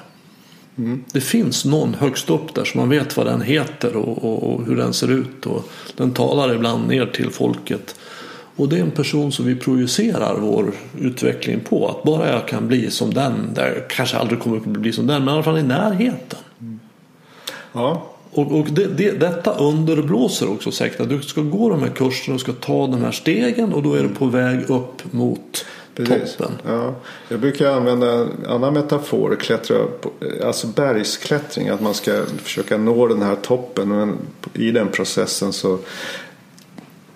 [0.77, 1.03] Mm.
[1.11, 4.65] Det finns någon högst upp där som man vet vad den heter och, och, och,
[4.65, 5.45] hur den ser ut.
[5.45, 7.95] Och den talar ibland ner till folket.
[8.55, 11.87] Och det är en person som vi projicerar vår utveckling på.
[11.87, 15.25] Att bara jag kan bli som den, där kanske aldrig kommer att bli som den,
[15.25, 16.39] men i alla fall i närheten.
[16.61, 16.79] Mm.
[17.73, 18.05] Ja.
[18.32, 22.36] Och, och det, det, detta underblåser också säkert att du ska gå de här kurserna
[22.36, 25.65] och ska ta de här stegen och då är du på väg upp mot
[25.95, 26.36] Precis.
[26.36, 26.57] toppen.
[26.67, 26.95] Ja.
[27.30, 30.11] Jag brukar använda en annan metafor, klättra på,
[30.45, 31.69] alltså bergsklättring.
[31.69, 33.89] Att man ska försöka nå den här toppen.
[33.89, 34.17] Men
[34.53, 35.80] i den processen så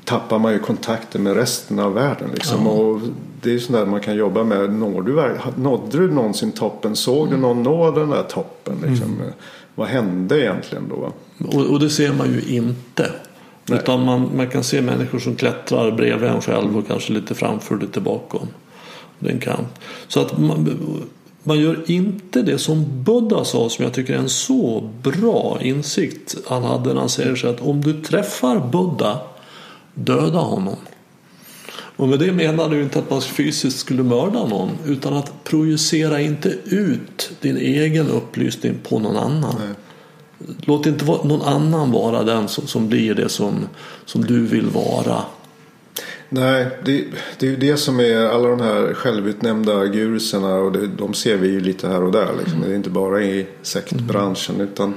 [0.04, 2.30] tappar man ju kontakten med resten av världen.
[2.34, 2.66] Liksom.
[2.66, 2.72] Ja.
[2.72, 3.02] Och
[3.42, 4.74] det är sånt där man kan jobba med.
[4.74, 6.96] Når du, nådde du någonsin toppen?
[6.96, 8.76] Såg du någon nå den där toppen?
[8.88, 9.22] Liksom?
[9.76, 11.14] Vad hände egentligen då?
[11.48, 13.12] Och, och det ser man ju inte.
[13.66, 13.80] Nej.
[13.80, 17.78] Utan man, man kan se människor som klättrar bredvid en själv och kanske lite framför
[17.78, 18.48] lite bakom.
[19.20, 19.68] Det är en kamp.
[20.08, 20.70] Så att man,
[21.44, 26.36] man gör inte det som Buddha sa som jag tycker är en så bra insikt
[26.48, 29.20] han hade när han säger så att om du träffar Buddha
[29.94, 30.76] döda honom.
[31.96, 36.22] Och med det menar du inte att man fysiskt skulle mörda någon utan att projicera
[36.22, 39.56] inte ut din egen upplysning på någon annan.
[39.60, 39.76] Nej.
[40.62, 43.68] Låt inte någon annan vara den som, som blir det som,
[44.06, 45.24] som du vill vara.
[46.30, 47.06] Nej, det,
[47.40, 51.38] det är ju det som är alla de här självutnämnda gurusarna och det, de ser
[51.38, 52.30] vi ju lite här och där.
[52.40, 52.62] Liksom.
[52.62, 54.94] Det är inte bara i sektbranschen utan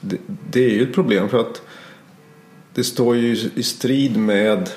[0.00, 0.16] det,
[0.50, 1.62] det är ju ett problem för att
[2.74, 4.70] det står ju i strid med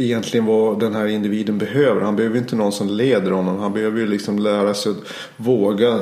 [0.00, 2.00] egentligen vad den här individen behöver.
[2.00, 3.58] Han behöver inte någon som leder honom.
[3.58, 4.98] Han behöver ju liksom lära sig att
[5.36, 6.00] våga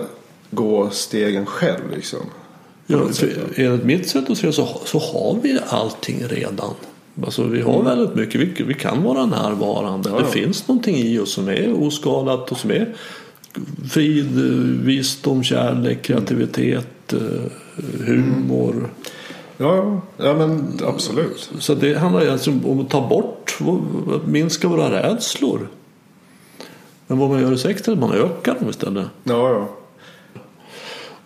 [0.51, 1.91] gå stegen själv.
[1.95, 2.21] Liksom.
[2.87, 3.09] Ja,
[3.57, 6.75] enligt mitt sätt att se så, så har vi allting redan.
[7.25, 8.41] Alltså, vi har väldigt mycket.
[8.41, 10.11] Vi, vi kan vara närvarande.
[10.11, 10.27] Ja, ja.
[10.27, 12.95] Det finns någonting i oss som är oskadat och som är
[13.91, 14.41] frid,
[14.85, 17.19] visdom, kärlek, kreativitet, eh,
[18.07, 18.91] humor.
[19.57, 20.01] Ja, ja.
[20.17, 21.51] ja men absolut.
[21.59, 23.38] Så det handlar alltså om att ta bort,
[24.25, 25.69] minska våra rädslor.
[27.07, 29.07] Men vad man gör i sekter är att man ökar dem istället.
[29.25, 29.69] Ja, ja.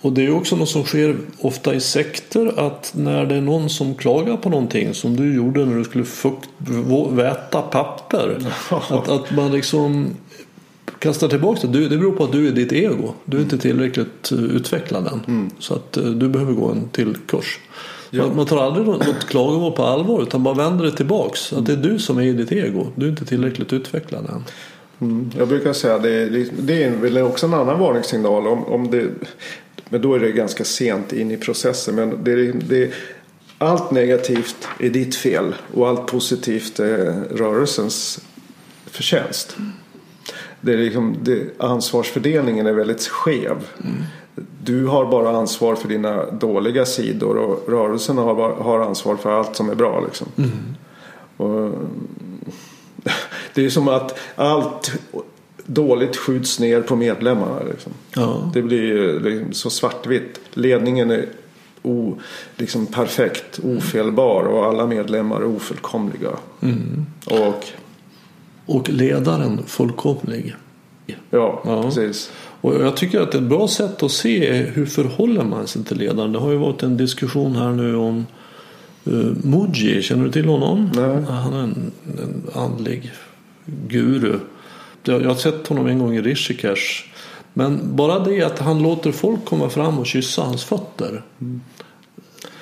[0.01, 3.71] Och det är också något som sker ofta i sekter att när det är någon
[3.71, 6.49] som klagar på någonting som du gjorde när du skulle fukt,
[7.11, 8.39] väta papper.
[8.71, 10.07] Att, att man liksom
[10.99, 11.89] kastar tillbaka det.
[11.89, 13.15] Det beror på att du är ditt ego.
[13.25, 15.51] Du är inte tillräckligt eh, utvecklad än.
[15.59, 17.59] Så att eh, du behöver gå en till kurs.
[18.15, 18.33] Ja.
[18.35, 21.53] Man, tar aldrig något klagomål på allvar utan bara vänder det tillbaks.
[21.53, 22.87] Att det är du som är i ditt ego.
[22.95, 24.45] Du är inte tillräckligt utvecklad än.
[25.01, 25.31] Mm.
[25.39, 28.47] Jag brukar säga att det är, det är väl också en annan varningssignal.
[28.47, 29.09] Om, om det,
[29.89, 31.95] men då är det ganska sent in i processen.
[31.95, 32.93] Men det det
[33.59, 38.21] allt negativt är ditt fel och allt positivt är rörelsens
[38.87, 39.57] förtjänst.
[40.61, 43.57] Det är liksom, det, ansvarsfördelningen är väldigt skev.
[44.63, 49.57] Du har bara ansvar för dina dåliga sidor och rörelsen har, har ansvar för allt
[49.57, 50.01] som är bra.
[50.01, 50.27] Liksom.
[51.37, 51.71] Och,
[53.55, 54.93] det är som att allt
[55.67, 57.63] dåligt skjuts ner på medlemmarna.
[57.71, 57.93] Liksom.
[58.15, 58.51] Ja.
[58.55, 60.41] Det blir liksom så svartvitt.
[60.53, 61.29] Ledningen är
[61.83, 62.19] o,
[62.57, 66.31] liksom perfekt, ofelbar och alla medlemmar är ofullkomliga.
[67.27, 67.73] Och
[68.67, 70.55] Och ledaren fullkomlig.
[71.07, 71.83] Ja, Ja.
[71.83, 72.33] precis.
[72.61, 75.99] Och jag tycker att ett bra sätt att se är hur förhåller man sig till
[75.99, 76.33] ledaren.
[76.33, 78.27] Det har ju varit en diskussion här nu om
[79.09, 80.03] uh, Muji.
[80.03, 80.91] Känner du till honom?
[80.95, 81.23] Nej.
[81.29, 81.93] Han är en,
[82.23, 83.13] en andlig
[83.89, 84.39] guru.
[85.05, 87.05] Jag, jag har sett honom en gång i Rishikesh.
[87.55, 91.23] Men bara det att han låter folk komma fram och kyssa hans fötter.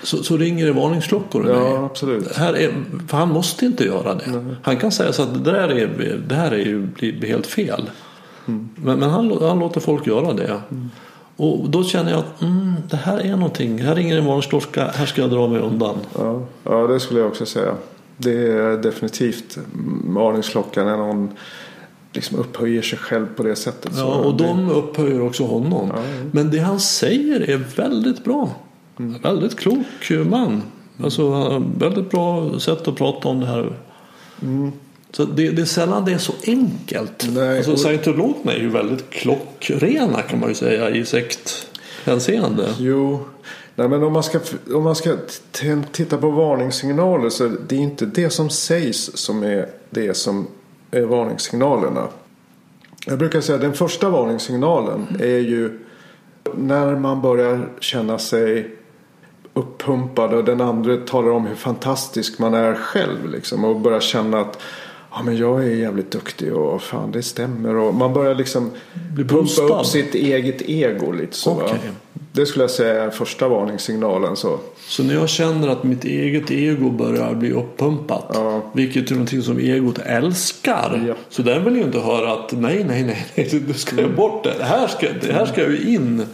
[0.03, 1.49] Så, så ringer det varningsklockor.
[1.51, 2.37] Ja, absolut.
[2.37, 4.57] Här är, för han måste inte göra det.
[4.63, 7.91] Han kan säga så att det, där är, det här är ju, blir helt fel.
[8.77, 10.61] Men, men han, han låter folk göra det.
[11.37, 13.79] Och då känner jag att mm, det här är någonting.
[13.83, 14.85] Här ringer en varningsklocka.
[14.95, 15.97] Här ska jag dra mig undan.
[16.19, 17.75] Ja, ja, det skulle jag också säga.
[18.17, 19.59] Det är definitivt
[20.05, 21.29] varningsklockan när någon
[22.13, 23.93] liksom upphöjer sig själv på det sättet.
[23.97, 25.93] Ja, och det- de upphöjer också honom.
[25.95, 26.03] Ja.
[26.33, 28.51] Men det han säger är väldigt bra.
[28.97, 30.63] Väldigt klok man.
[31.03, 33.73] Alltså, väldigt bra sätt att prata om det här.
[35.13, 37.27] Så det, det är sällan det är så enkelt.
[37.35, 42.75] Nej, alltså, och- Scientologerna är ju väldigt klockrena kan man ju säga i sekthänseende.
[42.79, 43.21] Jo,
[43.75, 44.41] nej, men om man ska,
[44.75, 45.17] om man ska
[45.93, 50.47] titta på varningssignaler så det är inte det som sägs som är det som
[50.91, 52.09] är varningssignalerna.
[53.07, 55.79] Jag brukar säga att den första varningssignalen är ju
[56.57, 58.71] när man börjar känna sig
[59.55, 64.41] uppumpad och den andra talar om hur fantastisk man är själv liksom, och börjar känna
[64.41, 64.63] att
[65.11, 68.71] ja, men jag är jävligt duktig och fan det stämmer och man börjar liksom
[69.15, 71.51] Bli pumpa upp sitt eget ego lite så.
[71.51, 71.79] Okej.
[72.33, 74.59] Det skulle jag säga är första varningssignalen så.
[74.89, 78.31] Så när jag känner att mitt eget ego börjar bli uppumpat.
[78.35, 78.63] Ja.
[78.73, 81.05] Vilket är någonting som egot älskar.
[81.09, 81.15] Ja.
[81.29, 84.45] Så den vill ju inte höra att nej, nej, nej, nej du ska jag bort
[84.45, 84.55] det.
[84.59, 86.27] Det här ska, det här ska ju in.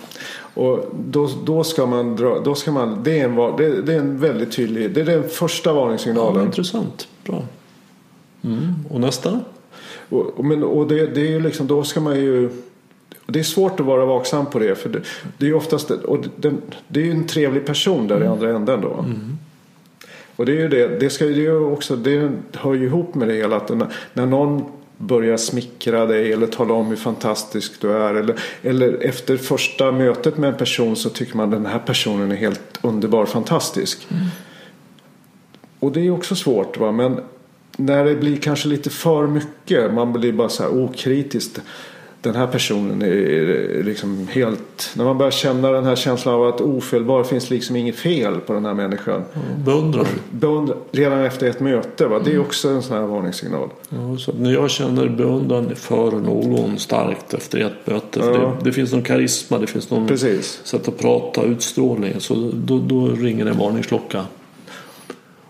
[0.54, 3.98] Och då, då ska man dra, då ska man, det är, en, det, det är
[3.98, 6.46] en väldigt tydlig, det är den första Ja, varningssignalen.
[6.46, 7.08] intressant.
[7.24, 7.42] Bra.
[8.46, 8.74] Mm.
[8.90, 9.40] Och nästa?
[10.08, 12.50] Och, men, och det, det är ju liksom, då ska man ju
[13.26, 14.74] det är svårt att vara vaksam på det.
[14.74, 15.00] För det,
[15.38, 16.52] det är oftast, och det,
[16.88, 18.92] det är ju en trevlig person där i andra änden då.
[18.92, 19.38] Mm.
[20.36, 23.34] Och det är ju det, det, ska ju också, det hör ju ihop med det
[23.34, 23.56] hela.
[23.56, 24.64] Att när, när någon
[24.98, 28.14] börjar smickra dig eller tala om hur fantastisk du är.
[28.14, 32.36] Eller, eller efter första mötet med en person så tycker man den här personen är
[32.36, 34.06] helt underbar, fantastisk.
[34.10, 34.24] Mm.
[35.78, 36.92] Och det är också svårt va.
[36.92, 37.20] Men
[37.76, 39.94] när det blir kanske lite för mycket.
[39.94, 41.60] Man blir bara så här okritiskt
[42.26, 44.92] den här personen är liksom helt...
[44.94, 48.52] När man börjar känna den här känslan av att ofelbar finns liksom inget fel på
[48.52, 49.24] den här människan.
[49.64, 52.06] Beundrar Beundra, redan efter ett möte.
[52.06, 52.20] Va?
[52.24, 53.68] Det är också en sån här varningssignal.
[53.88, 58.20] Ja, så när jag känner beundran för någon starkt efter ett möte.
[58.20, 58.26] Ja.
[58.26, 60.60] det, det finns någon karisma, det finns någon Precis.
[60.64, 62.14] sätt att prata, utstrålning.
[62.18, 64.24] Så då, då ringer en varningsklocka.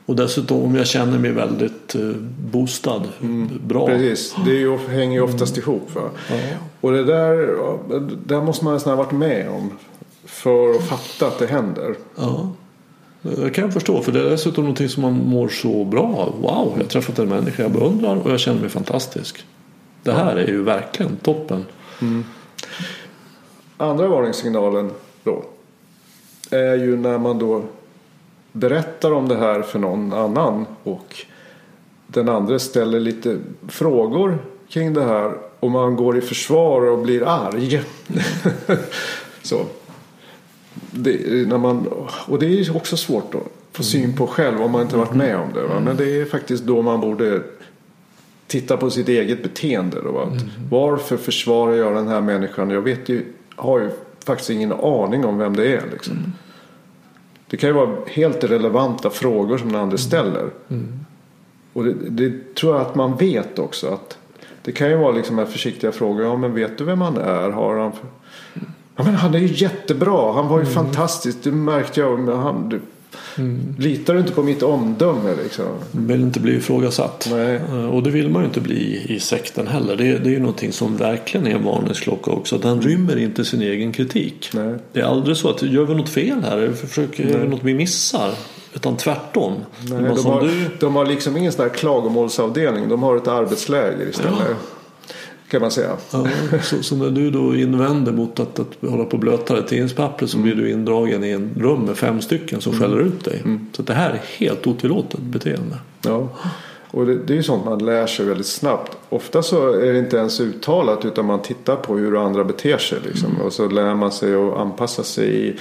[0.06, 2.10] Och dessutom om jag känner mig väldigt eh,
[2.50, 3.02] boostad,
[3.66, 3.86] bra.
[3.86, 4.36] Precis.
[4.44, 5.94] Det ju, hänger ju oftast ihop.
[5.94, 6.10] Va?
[6.80, 7.58] Och det där,
[8.26, 9.72] där måste man nästan ha varit med om.
[10.24, 11.94] För att fatta att det händer.
[12.16, 12.52] Ja.
[13.22, 16.32] Det kan jag förstå, för det är dessutom någonting som man mår så bra av.
[16.40, 19.44] Wow, jag har träffat en människa jag beundrar och jag känner mig fantastisk.
[20.02, 21.64] Det här är ju verkligen toppen.
[23.76, 24.90] Andra varningssignalen
[25.24, 25.44] då.
[26.50, 27.62] Är ju när man då
[28.56, 30.66] berättar om det här för någon annan.
[30.82, 31.16] Och
[32.06, 33.38] den andra ställer lite
[33.68, 34.38] frågor
[34.68, 35.32] kring det här.
[35.60, 37.82] Och man går i försvar och blir arg.
[39.42, 39.66] Så.
[40.90, 41.86] Det, när man,
[42.26, 43.42] och det är också svårt att
[43.72, 45.62] få syn på själv om man inte varit med om det.
[45.62, 45.80] Va?
[45.80, 47.42] Men det är faktiskt då man borde
[48.46, 50.02] titta på sitt eget beteende.
[50.04, 50.22] Då, va?
[50.22, 52.70] Att Varför försvarar jag den här människan?
[52.70, 53.24] Jag vet ju,
[53.56, 53.90] har ju
[54.24, 55.84] faktiskt ingen aning om vem det är.
[55.92, 56.32] Liksom.
[57.50, 60.50] Det kan ju vara helt relevanta frågor som den andra ställer.
[61.72, 63.86] Och det, det tror jag att man vet också.
[63.88, 64.18] att
[64.62, 66.24] Det kan ju vara liksom här försiktiga frågor.
[66.24, 67.50] Ja men vet du vem han är?
[67.50, 67.92] Har han...
[67.92, 68.08] för-
[68.98, 70.32] Ja men han är ju jättebra.
[70.32, 71.38] Han var ju fantastisk.
[71.42, 72.16] Det märkte jag.
[72.26, 72.80] Han,
[73.36, 75.66] du, Litar du inte på mitt omdöme liksom?
[75.90, 77.28] Vill inte bli ifrågasatt.
[77.30, 77.54] Nej.
[77.56, 79.96] Eh, Och det vill man ju inte bli i sekten heller.
[79.96, 82.58] Det, det är ju någonting som verkligen är en varningsklocka också.
[82.58, 84.50] Den rymmer inte sin egen kritik.
[84.54, 84.74] Nej.
[84.92, 86.72] Det är aldrig så att gör vi något fel här?
[86.72, 88.30] Försöker, gör vi något vi missar?
[88.74, 89.52] Utan tvärtom.
[89.90, 92.88] Nej, de, har, du, de har liksom ingen sån där klagomålsavdelning.
[92.88, 94.32] De har ett arbetsläger istället.
[95.50, 95.90] Kan man säga.
[96.12, 96.26] ja,
[96.62, 100.26] så, så när du då invänder mot att, att hålla på och blöta det tidningspapper
[100.26, 103.42] så blir du indragen i en rum med fem stycken som skäller ut dig.
[103.72, 105.76] Så det här är helt otillåtet beteende.
[106.02, 106.28] Ja.
[106.90, 108.96] Och det, det är ju sånt man lär sig väldigt snabbt.
[109.08, 112.98] Ofta så är det inte ens uttalat utan man tittar på hur andra beter sig.
[113.06, 113.40] Liksom.
[113.40, 115.48] Och så lär man sig att anpassa sig.
[115.48, 115.56] i-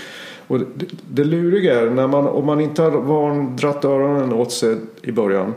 [0.48, 4.52] Och det, det luriga är när man, om man inte har van, dratt öronen åt
[4.52, 5.54] sig i början.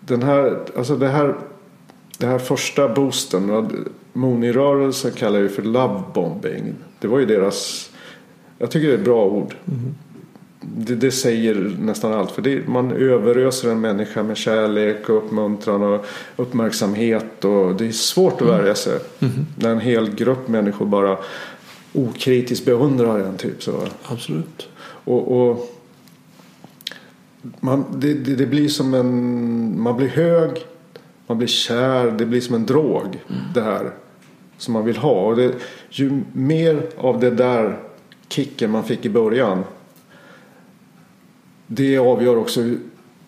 [0.00, 1.34] Den här, alltså det här,
[2.20, 3.68] det här första boosten.
[4.12, 6.74] Moni-rörelsen kallar det för love bombing.
[6.98, 7.90] Det var ju deras,
[8.58, 9.54] jag tycker det är ett bra ord.
[10.60, 12.30] Det, det säger nästan allt.
[12.30, 16.06] För det, man överöser en människa med kärlek och uppmuntran och
[16.36, 17.44] uppmärksamhet.
[17.44, 18.98] Och det är svårt att värja sig.
[19.56, 21.18] När en hel grupp människor bara
[21.92, 23.36] okritiskt beundrar en.
[23.36, 23.72] Typ, så.
[24.04, 24.68] Absolut.
[25.04, 25.76] Och, och
[27.60, 29.82] man, det, det, det blir som en...
[29.82, 30.66] Man blir hög.
[31.30, 32.10] Man blir kär.
[32.10, 33.24] Det blir som en drog.
[33.54, 33.90] Det här.
[34.58, 35.26] Som man vill ha.
[35.26, 35.54] Och det,
[35.90, 37.78] ju mer av det där
[38.28, 39.64] kicken man fick i början.
[41.66, 42.60] Det avgör också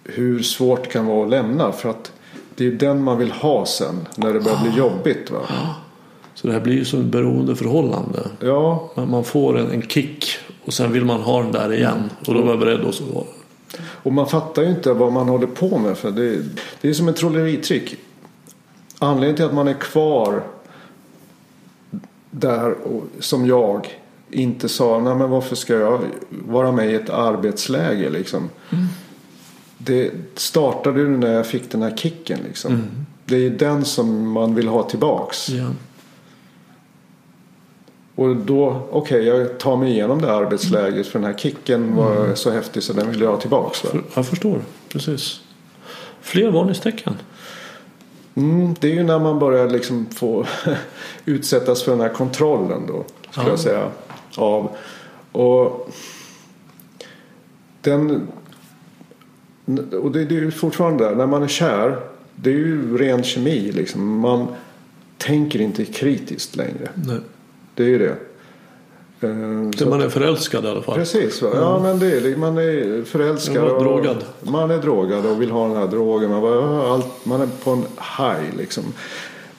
[0.04, 1.72] hur, svårt det kan vara att lämna.
[1.72, 2.12] För att
[2.54, 4.08] det är den man vill ha sen.
[4.16, 5.30] När det börjar bli jobbigt.
[5.30, 5.40] Va?
[6.34, 8.20] Så det här blir ju som ett beroendeförhållande.
[8.40, 10.26] Ja, Man, man får en, en kick
[10.64, 12.10] och sen vill man ha den där igen.
[12.26, 12.94] Och då var jag beredd att
[14.02, 15.98] Och man fattar ju inte vad man håller på med.
[15.98, 16.42] För det,
[16.80, 17.96] det är som ett trolleritrick.
[18.98, 20.42] Anledningen till att man är kvar
[22.30, 24.00] där och, som jag
[24.30, 26.00] inte sa nej men varför ska jag
[26.30, 28.50] vara med i ett arbetsläge liksom.
[29.78, 32.82] Det startade ju när jag fick den här kicken liksom.
[33.24, 35.48] Det är den som man vill ha tillbaks.
[35.48, 35.66] ja.
[38.14, 42.34] Och då, okej jag tar mig igenom det här arbetsläget för den här kicken var
[42.34, 43.84] så häftig så den vill jag ha tillbaks.
[43.84, 43.90] Va?
[44.14, 45.40] Jag förstår, precis.
[46.20, 47.14] Fler varningstecken.
[48.34, 50.46] Mm, det är ju när man börjar liksom få
[51.24, 53.04] utsättas för den här kontrollen då.
[53.30, 53.50] Skulle Ja.
[53.50, 53.88] jag säga.
[54.36, 54.70] Av.
[55.32, 55.90] Och
[57.80, 58.28] den
[60.02, 61.14] och det, det är ju fortfarande där.
[61.14, 62.00] När man är kär.
[62.34, 64.18] Det är ju ren kemi liksom.
[64.20, 64.46] Man
[65.18, 66.88] tänker inte kritiskt längre.
[66.94, 67.18] Nej.
[67.74, 68.16] Det är ju det.
[69.28, 70.94] Eh, Så man är förälskad i alla fall.
[70.94, 71.48] Precis, va?
[71.54, 72.36] ja men det är det.
[72.36, 73.56] Man är förälskad.
[73.56, 74.24] Man är och- drogad.
[74.40, 76.30] Man är drogad och vill ha den här drogen.
[76.30, 77.84] Man, bara, allt, man är på en
[78.18, 78.84] high liksom.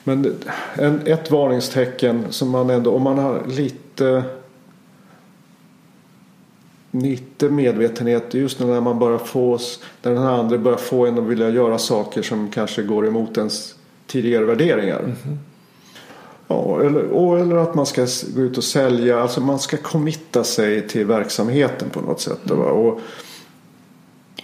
[0.04, 0.34] Men
[0.74, 4.22] en, ett varningstecken som man ändå, om man har lite
[6.90, 9.58] lite medvetenhet just när man börjar få
[10.02, 13.36] när den här andra börjar få en att vilja göra saker som kanske går emot
[13.38, 13.74] ens
[14.06, 15.14] tidigare värderingar.
[16.48, 19.20] Ja, eller, och, eller att man ska gå ut och sälja.
[19.20, 22.40] Alltså man ska committa sig till verksamheten på något sätt.
[22.44, 22.54] Va?
[22.64, 23.00] Och,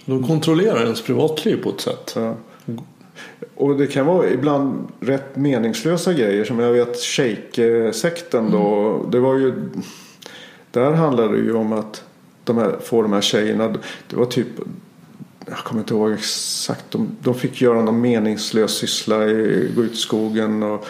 [0.05, 2.13] De kontrollerar ens privatliv på ett sätt.
[2.15, 2.35] ja.
[3.55, 6.45] och det kan vara ibland rätt meningslösa grejer.
[6.45, 8.97] Som jag vet shake-sekten då.
[9.11, 9.53] Det var ju,
[10.71, 12.03] där handlade det ju om att
[12.43, 13.67] de här, få de här tjejerna.
[14.07, 14.47] Det var typ
[15.47, 16.85] jag kommer inte ihåg exakt.
[16.91, 19.25] De, de fick göra någon meningslös syssla.
[19.29, 20.85] i- Gå ut i skogen och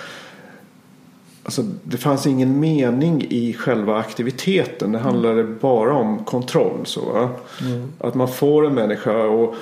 [1.43, 4.91] Alltså, det fanns ingen mening i själva aktiviteten.
[4.91, 6.79] Det handlade bara om kontroll.
[6.83, 7.29] Så, va?
[7.99, 9.55] Att man får en människa och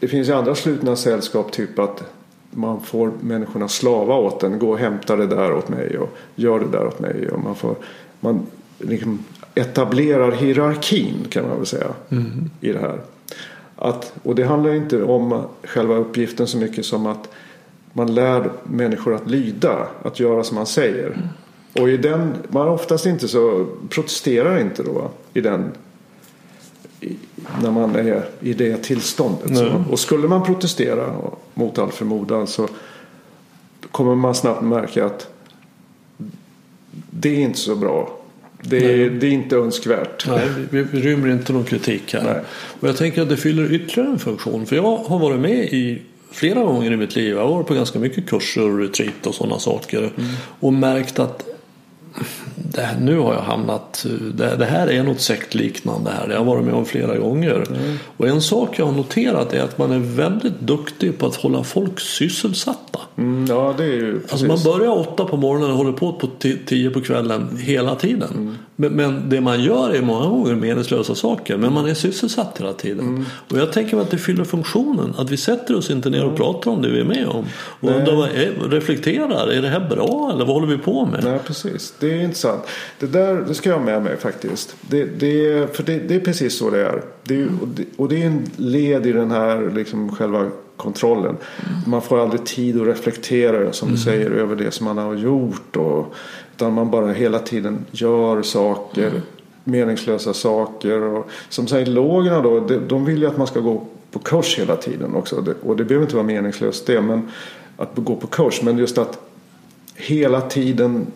[0.00, 2.04] det finns ju andra slutna sällskap typ att
[2.50, 4.58] man får människorna slava åt en.
[4.58, 7.28] Gå och hämta det där åt mig och gör det där åt mig.
[7.28, 7.76] Och man får,
[8.20, 8.46] man
[8.78, 9.24] liksom
[9.54, 11.94] etablerar hierarkin kan man väl säga
[12.60, 13.00] i det här.
[13.76, 17.28] Att, och det handlar inte om själva uppgiften så mycket som att
[17.92, 21.16] man lär människor att lyda, att göra som man säger.
[21.72, 25.72] Och i den, man oftast inte så, protesterar inte då i den,
[27.00, 27.16] i,
[27.62, 29.50] när man är i det tillståndet.
[29.50, 29.72] Nej.
[29.90, 31.14] Och skulle man protestera
[31.54, 32.68] mot all förmodan så
[33.90, 35.28] kommer man snabbt märka att
[37.10, 38.16] det är inte så bra.
[38.62, 40.28] Det är, det är inte önskvärt.
[40.28, 42.22] Nej, vi, vi rymmer inte någon kritik här.
[42.22, 42.40] Nej.
[42.80, 44.66] Och jag tänker att det fyller ytterligare en funktion.
[44.66, 46.02] För jag har varit med i
[46.32, 47.34] flera gånger i mitt liv.
[47.34, 50.12] Jag har varit på ganska mycket kurser och retreat och sådana saker.
[50.60, 51.46] Och märkt att
[52.62, 56.28] det här, nu har jag hamnat, det, det här är något sektliknande här.
[56.28, 57.64] Det har jag varit med om flera gånger.
[58.16, 61.64] Och en sak jag har noterat är att man är väldigt duktig på att hålla
[61.64, 63.00] folk sysselsatta.
[63.18, 66.26] Mm, ja, det är ju Alltså man börjar åtta på morgonen och håller på på
[66.40, 68.58] ti- tio på kvällen hela tiden.
[68.76, 71.56] Men, men det man gör är många gånger meningslösa saker.
[71.56, 73.26] Men man är sysselsatt hela tiden.
[73.50, 75.14] Och jag tänker mig att det fyller funktionen.
[75.18, 77.44] Att vi sätter oss inte ner och pratar om det vi är med om.
[77.80, 78.28] Och undrar,
[78.70, 79.48] reflekterar.
[79.52, 81.24] Är det här bra eller vad håller vi på med?
[81.24, 81.94] Nej, precis.
[82.00, 82.49] Det är intressant.
[82.98, 84.76] Det där det ska jag ha med mig faktiskt.
[84.80, 87.02] Det, det, för det, det är precis så det är.
[87.22, 91.36] Det och, det, och det är en led i den här liksom, själva kontrollen.
[91.86, 95.76] Man får aldrig tid att reflektera som du säger över det som man har gjort.
[95.76, 96.14] Och,
[96.56, 99.12] utan man bara hela tiden gör saker.
[99.64, 101.02] Meningslösa saker.
[101.02, 102.60] Och, som scientologerna då.
[102.88, 105.44] De, vill ju att man ska gå på kurs hela tiden också.
[105.62, 107.00] Och det behöver inte vara meningslöst det.
[107.00, 107.28] Men
[107.76, 108.62] att gå på kurs.
[108.62, 109.18] Men just att
[109.94, 111.06] hela tiden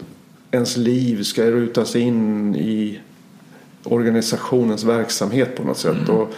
[0.55, 3.01] ens liv ska rutas in i
[3.85, 6.09] organisationens verksamhet på något sätt.
[6.09, 6.35] Och,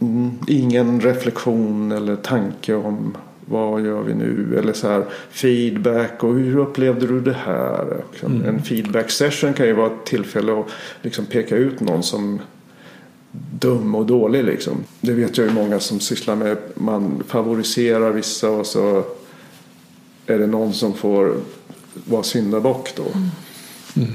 [0.00, 3.16] mm, ingen reflektion eller tanke om
[3.46, 4.56] vad gör vi nu?
[4.58, 8.02] Eller så här feedback och hur upplevde du det här?
[8.12, 10.66] Liksom, En feedback session kan ju vara ett tillfälle att
[11.02, 12.40] liksom peka ut någon som
[13.50, 14.84] dum och dålig liksom.
[15.00, 16.56] Det vet jag ju många som sysslar med.
[16.74, 19.04] Man favoriserar vissa och så
[20.26, 21.34] är det någon som får
[21.94, 23.04] vara syndabock då.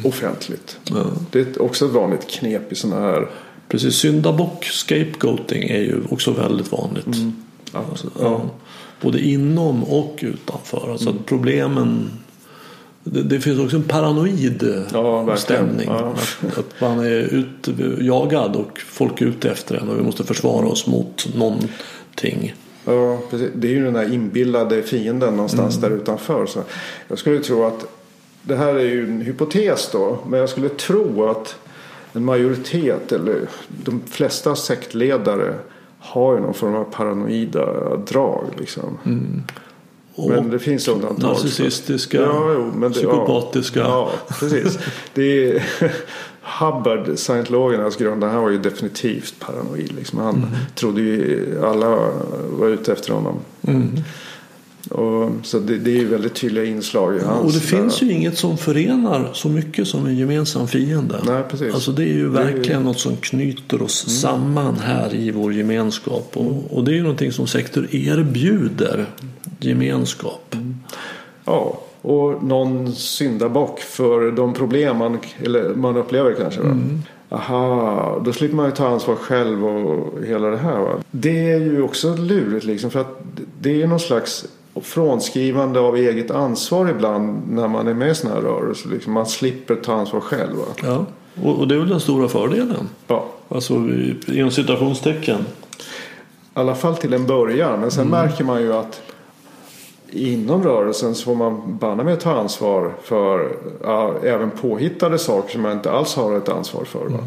[0.09, 0.79] Offentligt.
[0.83, 1.05] Ja.
[1.31, 3.29] Det är också ett vanligt knep i sådana här.
[3.67, 7.07] Precis, syndabock, scapegoating är ju också väldigt vanligt.
[7.71, 8.41] Alltså, Ja.
[9.01, 10.91] Både inom och utanför.
[10.91, 12.09] Alltså att problemen
[13.11, 15.87] det, det finns också en paranoid Ja, stämning.
[15.87, 16.15] Ja.
[16.41, 17.69] Att, att man är ut,
[18.01, 22.53] jagad och folk är ute efter en och vi måste försvara oss mot någonting.
[22.87, 23.49] Ja, precis.
[23.55, 26.45] Det är ju den här inbillade fienden någonstans där utanför.
[26.45, 26.59] Så
[27.07, 27.85] jag skulle tro att
[28.41, 30.17] det här är ju en hypotes då.
[30.29, 31.55] Men jag skulle tro att
[32.13, 33.35] en majoritet eller
[33.83, 35.53] de flesta sektledare
[35.99, 38.43] har ju någon form av paranoida drag.
[38.57, 38.97] Liksom.
[40.15, 41.29] Och Men det finns undantag.
[41.29, 43.79] narcissistiska, Ja, jo, det- psykopatiska.
[43.79, 44.79] Ja, ja precis.
[45.13, 45.63] Det är
[46.59, 49.91] Hubbard, scientologernas grundare, han var ju definitivt paranoid.
[49.97, 50.19] Liksom.
[50.19, 50.49] Han Mm.
[50.75, 51.97] trodde ju alla
[52.51, 53.35] var ute efter honom.
[53.67, 53.89] Mm.
[54.89, 57.45] Och, så det, det är ju väldigt tydliga inslag i hans...
[57.45, 61.19] Och det finns ju inget som förenar så mycket som en gemensam fiende.
[61.25, 61.73] Nej, precis.
[61.73, 65.53] Alltså det är ju Det är verkligen något som knyter oss samman här i vår
[65.53, 66.31] gemenskap.
[66.33, 69.05] Och, och det är ju någonting som sektor erbjuder.
[69.59, 70.55] Gemenskap.
[71.45, 76.61] Ja, och någon syndabock för de problem man, eller man upplever kanske.
[76.61, 76.77] Va?
[77.29, 80.79] Aha, då slipper man ju ta ansvar själv och hela det här.
[80.79, 80.89] Va?
[81.11, 83.19] Det är ju också lurigt liksom för att
[83.61, 84.45] det är någon slags
[84.81, 88.89] frånskrivande av eget ansvar ibland när man är med i sådana här rörelser.
[88.89, 90.55] Liksom man slipper ta ansvar själv.
[90.55, 90.65] Va?
[90.83, 91.05] Ja,
[91.43, 92.89] och, det är väl den stora fördelen.
[93.07, 93.25] Ja.
[93.49, 95.39] Alltså i- inom citationstecken.
[95.39, 97.79] I alla fall till en början.
[97.79, 99.01] Men sen märker man ju att
[100.11, 105.61] inom rörelsen så får man banne med ta ansvar för ja, även påhittade saker som
[105.61, 107.05] man inte alls har ett ansvar för.
[107.05, 107.19] Va?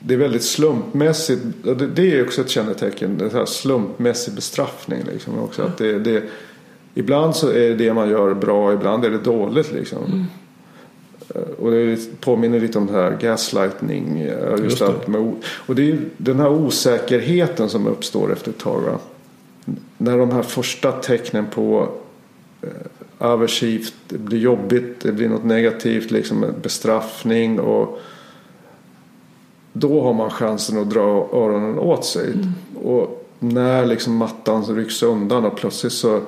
[0.00, 1.42] Det är väldigt slumpmässigt.
[1.62, 3.18] Det, det är också ett kännetecken.
[3.18, 5.02] Det här slumpmässig bestraffning.
[5.12, 6.22] Liksom, också, att det, det,
[6.94, 9.72] ibland så är det man gör bra, ibland är det dåligt.
[9.72, 10.26] Liksom.
[11.34, 14.18] Eh, Och det påminner lite om det här gaslightning.
[14.20, 14.86] eh, Just Just det.
[14.86, 15.34] att med,
[15.66, 18.80] och det är den här osäkerheten som uppstår efter ett tag.
[18.80, 18.98] Va?
[19.98, 21.88] När de här första tecknen på
[22.62, 22.68] eh,
[23.18, 27.60] aversivt, det blir jobbigt, det blir något negativt, liksom bestraffning.
[27.60, 28.00] och
[29.72, 32.34] Då har man chansen att dra öronen åt sig.
[32.82, 36.20] Och när liksom mattan rycks undan och plötsligt så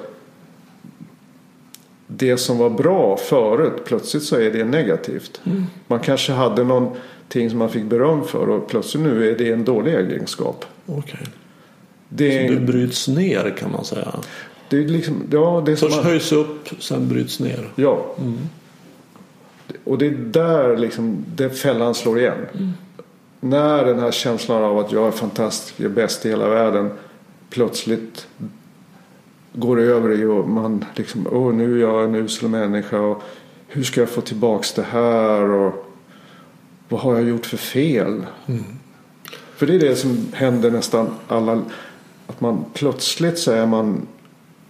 [2.06, 5.40] det som var bra förut, plötsligt så är det negativt.
[5.86, 9.64] Man kanske hade någonting som man fick beröm för och plötsligt nu är det en
[9.64, 10.64] dålig egenskap.
[10.86, 11.20] Okej.
[12.08, 14.14] Det, det bryts ner kan man säga.
[14.68, 17.68] det är liksom, ja, det är Först man, höjs upp, sen bryts ner.
[17.74, 18.14] Ja.
[19.84, 22.74] Och det är där liksom det fällan slår igen.
[23.40, 26.90] När den här känslan av att jag är fantastisk, jag är bäst i hela världen
[27.50, 28.26] plötsligt
[29.52, 33.22] går över i och man liksom, åh nu är jag en usel människa och
[33.68, 35.94] hur ska jag få tillbaks det här och
[36.88, 38.26] vad har jag gjort för fel?
[39.56, 41.62] För det är det som händer nästan alla,
[42.28, 44.06] att man plötsligt så är man,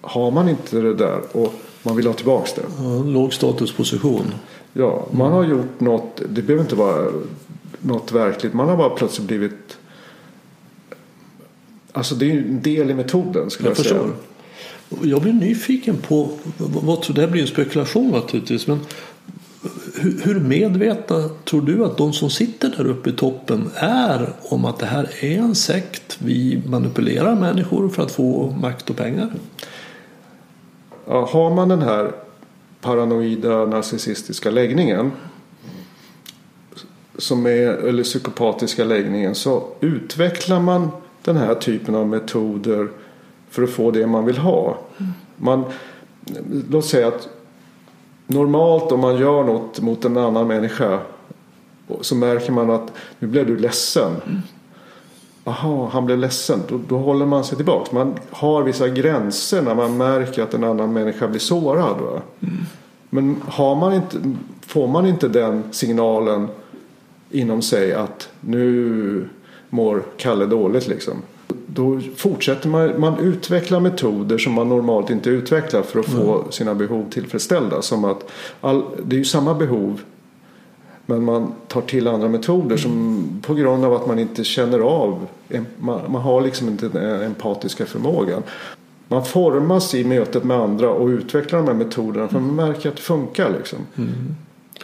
[0.00, 2.62] har man inte det där och man vill ha tillbaks det.
[3.04, 4.34] Låg statusposition.
[4.72, 6.22] Ja, man har gjort något.
[6.28, 7.12] Det behöver inte vara
[7.80, 8.54] något verkligt.
[8.54, 9.78] Man har bara plötsligt blivit.
[11.92, 14.10] Alltså det är ju en del i metoden skulle jag, Jag säga.
[15.02, 18.80] Jag blir nyfiken på, vad, vad, det här blir en spekulation naturligtvis, men
[20.00, 24.78] hur, medvetna tror du att de som sitter där uppe i toppen är om att
[24.78, 26.18] det här är en sekt?
[26.18, 29.32] Vi manipulerar människor för att få makt och pengar.
[31.06, 32.12] Ja, har man den här
[32.80, 35.12] paranoida narcissistiska läggningen.
[37.18, 39.34] Som är, eller psykopatiska läggningen.
[39.34, 40.88] Så utvecklar man
[41.24, 42.88] den här typen av metoder
[43.50, 44.78] för att få det man vill ha.
[45.36, 45.64] Man,
[46.70, 47.28] låt säga att
[48.28, 51.00] normalt om man gör något mot en annan människa
[52.00, 54.12] så märker man att nu blev du ledsen.
[55.44, 56.62] Aha, han blev ledsen.
[56.68, 57.94] Då, då håller man sig tillbaka.
[57.94, 61.96] Man har vissa gränser när man märker att en annan människa blir sårad.
[62.00, 62.20] Va?
[63.10, 64.16] Men har man inte,
[64.66, 66.48] får man inte den signalen
[67.30, 69.28] inom sig att nu
[69.70, 71.14] mår Kalle dåligt liksom.
[71.66, 76.74] Då fortsätter man, man utvecklar metoder som man normalt inte utvecklar för att få sina
[76.74, 77.82] behov tillfredsställda.
[77.82, 78.30] Som att
[78.60, 80.00] all, det är ju samma behov
[81.06, 85.26] men man tar till andra metoder som på grund av att man inte känner av.
[85.78, 88.42] Man, man har liksom inte den empatiska förmågan.
[89.08, 92.96] Man formas i mötet med andra och utvecklar de här metoderna för man märker att
[92.96, 93.50] det funkar.
[93.58, 93.78] Liksom.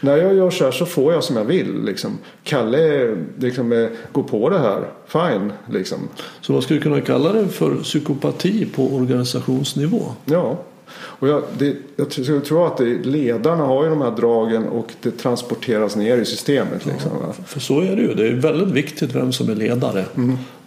[0.05, 1.85] När jag gör så här så får jag som jag vill.
[1.85, 2.19] Liksom.
[2.43, 4.85] Kalle liksom, eh, går på det här.
[5.07, 5.53] Fine.
[5.71, 5.99] Liksom.
[6.41, 10.03] Så vad skulle kunna kalla det för psykopati på organisationsnivå?
[10.25, 10.59] Ja.
[10.93, 14.65] Och jag, det, jag tror- jag tror att det, ledarna har ju de här dragen
[14.69, 16.87] och det transporteras ner i systemet.
[16.87, 17.35] Liksom, va?
[17.47, 18.15] För så är det ju.
[18.15, 20.05] Det är väldigt viktigt vem som är ledare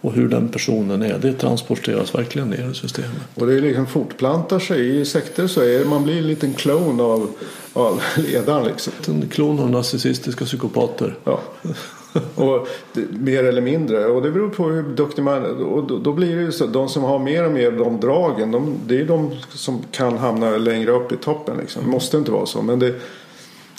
[0.00, 1.18] och hur den personen är.
[1.18, 3.10] Det transporteras verkligen ner i systemet.
[3.34, 5.00] Och det liksom fortplantar sig.
[5.00, 7.30] I sekter så är man blir en liten klon av,
[7.72, 8.66] av ledaren.
[8.66, 8.92] Liksom.
[9.08, 11.14] En klon av narcissistiska psykopater.
[11.24, 11.40] Ja.
[12.34, 12.68] Och
[13.10, 14.04] mer eller mindre.
[14.06, 15.62] Och det beror på hur duktig man är.
[15.62, 16.66] Och då, då blir det ju så.
[16.66, 18.50] De som har mer och mer de dragen.
[18.52, 21.56] De, det är de som kan hamna längre upp i toppen.
[21.60, 21.82] Liksom.
[21.84, 22.62] Det måste inte vara så.
[22.62, 22.94] Men det,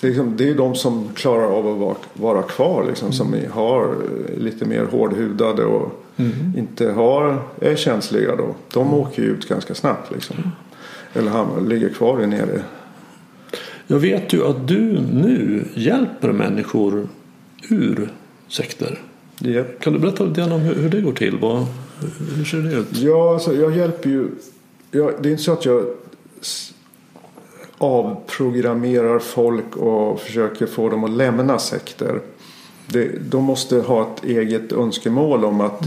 [0.02, 2.86] liksom, det är de som klarar av att vara, vara kvar.
[2.88, 5.92] Liksom, Som är- har eh, lite mer hårdhudade och
[6.58, 8.56] inte har, är känsliga då.
[8.74, 10.12] De åker ju ut ganska snabbt.
[10.12, 10.36] Liksom.
[11.14, 12.62] Eller hamnar, ligger kvar i nere.
[13.88, 17.08] Jag vet ju att du nu hjälper människor
[17.70, 18.14] ur
[18.48, 19.00] sekter.
[19.42, 19.80] Yep.
[19.80, 21.38] Kan du berätta lite grann om hur, hur det går till?
[21.38, 21.66] Vad,
[22.36, 22.88] hur ser det ut?
[22.92, 24.28] Ja, alltså, jag hjälper ju.
[24.92, 25.86] Jag, det är inte så att jag
[27.78, 32.22] avprogrammerar folk och försöker få dem att lämna sekter.
[32.88, 35.84] Det, de måste ha ett eget önskemål om att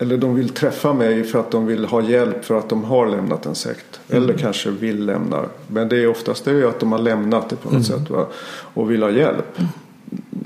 [0.00, 3.06] eller de vill träffa mig för att de vill ha hjälp för att de har
[3.06, 4.00] lämnat en sekt.
[4.08, 5.44] Eller kanske vill lämna.
[5.66, 8.10] Men det är oftast det är att de har lämnat det på något sätt.
[8.10, 8.26] Va?
[8.74, 9.58] Och vill ha hjälp.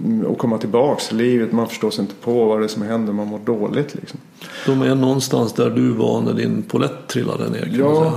[0.04, 1.52] Mm, Och komma tillbaks till livet.
[1.52, 3.12] Man förstår sig inte på vad det är som händer.
[3.12, 4.20] Man mår dåligt liksom.
[4.66, 7.60] De är någonstans där du var när din polett trillade ner.
[7.60, 8.12] Kan man Ja, säga.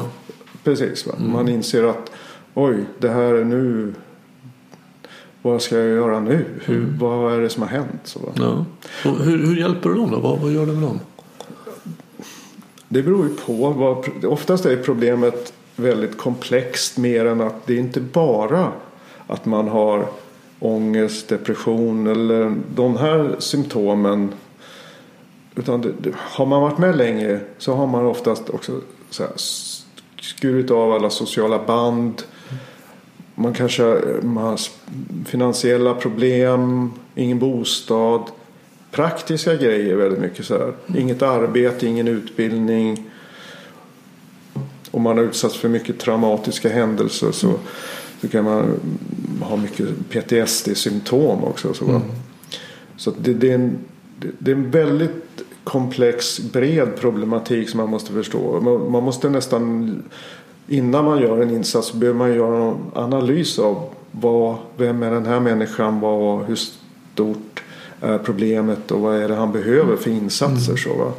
[0.64, 1.08] Precis.
[1.08, 1.14] Va?
[1.20, 2.12] Man inser att
[2.54, 3.94] oj, det här är nu
[5.42, 6.46] vad ska jag göra nu?
[6.66, 8.02] Hur, Vad är det som har hänt?
[8.04, 8.26] Så, va?
[8.36, 8.66] Ja.
[9.10, 10.20] Och hur, hur hjälper du dem då?
[10.20, 11.00] Vad, vad gör du med dem?
[12.88, 13.70] Det beror ju på.
[13.70, 18.72] Vad, oftast är problemet väldigt komplext mer än att det är inte bara
[19.28, 20.06] att man har
[20.60, 24.34] ångest, depression eller de här symptomen.
[25.55, 29.32] Utan det, har man varit med länge så har man oftast också så här,
[30.22, 32.22] skurit av alla sociala band.
[33.36, 34.60] Man kanske man har
[35.26, 38.22] finansiella problem, ingen bostad.
[38.91, 40.74] Praktiska grejer väldigt mycket så här.
[40.97, 43.10] Inget arbete, ingen utbildning.
[44.91, 47.53] Om man har utsatts för mycket traumatiska händelser så,
[48.22, 48.80] så kan man
[49.41, 51.74] ha mycket PTSD-symptom också.
[51.74, 52.01] Så, mm.
[52.97, 53.78] så det, det, är en,
[54.39, 58.61] det är en väldigt komplex, bred problematik som man måste förstå.
[58.61, 60.03] Man, man måste nästan
[60.68, 65.26] innan man gör en insats behöver man göra en analys av vad, vem är den
[65.26, 67.63] här människan, vad, hur stort
[68.01, 70.72] är problemet och vad är det han behöver för insatser.
[70.72, 70.78] Mm.
[70.78, 71.11] Så, va?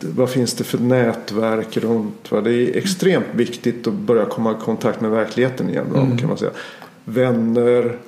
[0.00, 2.32] Vad finns det för nätverk runt?
[2.32, 2.40] Va?
[2.40, 5.86] Det är extremt viktigt att börja komma i kontakt med verkligheten igen.
[5.94, 6.18] Mm.
[6.18, 6.50] Kan man säga.
[7.04, 7.98] Vänner,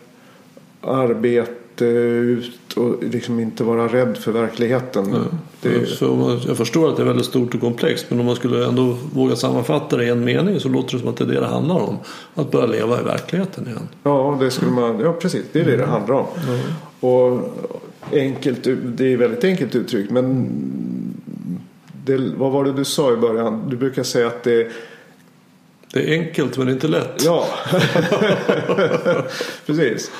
[0.80, 5.10] arbete ut och liksom inte vara rädd för verkligheten.
[5.12, 5.18] Ja.
[5.62, 5.86] Det...
[5.86, 8.96] Så jag förstår att det är väldigt stort och komplext men om man skulle ändå
[9.14, 11.46] våga sammanfatta det i en mening så låter det som att det är det det
[11.46, 11.96] handlar om.
[12.34, 13.88] Att börja leva i verkligheten igen.
[14.02, 15.44] Ja, det skulle man, ja precis.
[15.52, 15.90] Det är det det mm.
[15.90, 16.26] handlar om.
[16.48, 16.60] Mm.
[17.00, 17.40] Och
[18.12, 20.48] enkelt, det är väldigt enkelt uttryckt men
[22.08, 23.68] det, vad var det du sa i början?
[23.68, 24.72] Du brukar säga att det
[25.92, 27.24] det är enkelt men inte lätt.
[27.24, 27.46] Ja,
[29.66, 30.10] precis.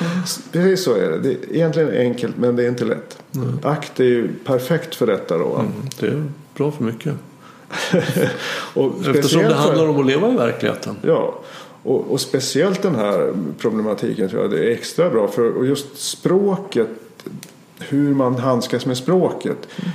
[0.52, 1.18] Precis så är det.
[1.18, 3.18] Det är egentligen enkelt men det är inte lätt.
[3.34, 3.58] Mm.
[3.62, 5.54] Akt är ju perfekt för detta då.
[5.54, 6.24] Mm, det är
[6.56, 7.14] bra för mycket.
[8.74, 10.96] och Eftersom det handlar om att leva i verkligheten.
[11.02, 11.40] Ja,
[11.82, 15.98] och, och, speciellt den här problematiken tror jag det är extra bra för och just
[15.98, 16.88] språket.
[17.78, 19.68] Hur man handskas med språket.
[19.76, 19.92] Mm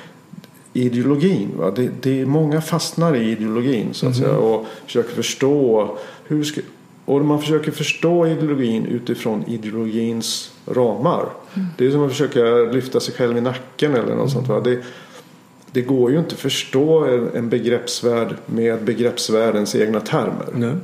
[0.73, 1.51] ideologin.
[1.57, 1.71] Va?
[1.71, 4.29] Det, det, många fastnar i ideologin så att mm.
[4.29, 5.89] säga och försöker förstå
[6.27, 6.61] hur ska,
[7.05, 11.29] och man försöker förstå ideologin utifrån ideologins ramar.
[11.53, 11.67] Mm.
[11.77, 14.29] Det är som att försöka lyfta sig själv i nacken eller något mm.
[14.29, 14.47] sånt.
[14.47, 14.59] Va?
[14.59, 14.79] Det,
[15.71, 20.45] det går ju inte att förstå en begreppsvärld med begreppsvärldens egna termer.
[20.53, 20.75] Nej.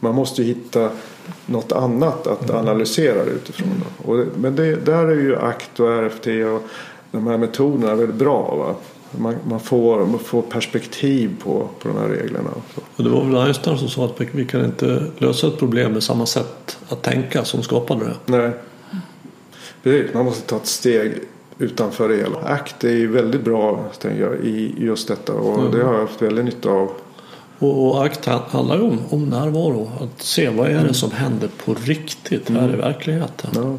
[0.00, 0.90] Man måste ju hitta
[1.46, 2.56] något annat att mm.
[2.56, 3.84] analysera utifrån.
[4.04, 6.68] Och, men det, där är ju ACT och RFT och
[7.10, 8.54] de här metoderna väldigt bra.
[8.56, 8.74] Va?
[9.10, 12.50] Man, man, får, man får perspektiv på, på de här reglerna.
[12.96, 16.02] Och det var väl Einstein som sa att vi kan inte lösa ett problem med
[16.02, 18.32] samma sätt att tänka som skapade det.
[18.32, 18.50] Nej,
[19.82, 20.14] precis.
[20.14, 21.12] Man måste ta ett steg
[21.58, 22.38] utanför det hela.
[22.38, 25.72] ACT är ju väldigt bra tänker jag, i just detta och mm.
[25.72, 26.90] det har jag haft väldigt nytta av.
[27.58, 29.90] Och, och ACT handlar ju om, om närvaro.
[30.00, 30.94] Att se vad är det mm.
[30.94, 32.74] som händer på riktigt här mm.
[32.74, 33.50] i verkligheten.
[33.54, 33.76] Ja,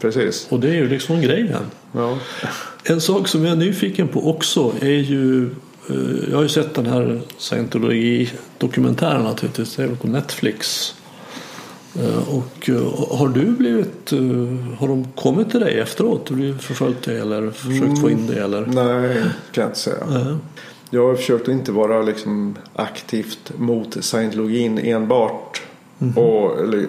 [0.00, 0.46] precis.
[0.50, 1.62] Och det är ju liksom grejen.
[1.92, 2.18] Ja.
[2.84, 5.46] En sak som jag är nyfiken på också är ju
[5.90, 9.76] eh, jag har ju sett den här scientologi-dokumentären naturligtvis.
[9.76, 10.94] Det är på Netflix.
[11.98, 14.10] Eh, och eh, har du blivit,
[14.78, 16.28] har de kommit till dig efteråt?
[16.28, 18.42] Har du försökt det eller försökt mm, få in det?
[18.42, 18.66] Eller?
[18.66, 19.22] Nej,
[19.52, 19.96] kan jag inte säga.
[20.10, 20.36] Äh.
[20.92, 25.62] Jag har försökt att inte vara liksom aktivt mot scientologin enbart.
[26.00, 26.18] Mm.
[26.18, 26.86] Och, eller,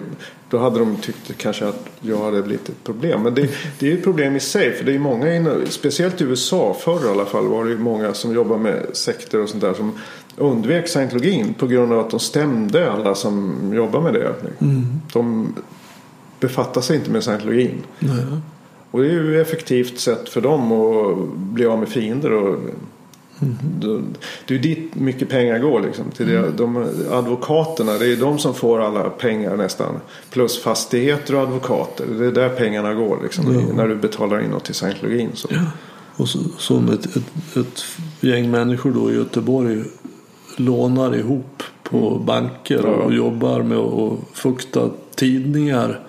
[0.52, 3.22] då hade de tyckt kanske att jag hade blivit ett problem.
[3.22, 4.72] Men det, det är ett problem i sig.
[4.72, 8.34] För det är många, speciellt i USA förr i alla fall, var det många som
[8.34, 9.92] jobbar med sekter och sånt där som
[10.36, 14.34] undvek scientologin på grund av att de stämde alla som jobbar med det.
[14.60, 14.84] Mm.
[15.12, 15.54] De
[16.40, 17.82] befattar sig inte med scientologin.
[17.98, 18.24] Nej.
[18.90, 22.58] Och det är ju ett effektivt sätt för dem att bli av med fiender och
[23.42, 24.14] Mm.
[24.46, 25.80] Det är dit mycket pengar går.
[25.80, 26.38] Liksom, till det.
[26.38, 26.56] Mm.
[26.56, 30.00] De, advokaterna, det är de som får alla pengar nästan.
[30.30, 32.06] Plus fastigheter och advokater.
[32.18, 33.74] Det är där pengarna går liksom, ja.
[33.74, 35.30] när du betalar in något till scientologin.
[35.34, 35.48] Så.
[35.50, 35.64] Ja.
[36.16, 37.84] Och så, som ett, ett, ett,
[38.20, 39.84] gäng människor då i Göteborg
[40.56, 42.26] lånar ihop på mm.
[42.26, 42.88] banker ja.
[42.88, 46.00] och jobbar med att fukta tidningar.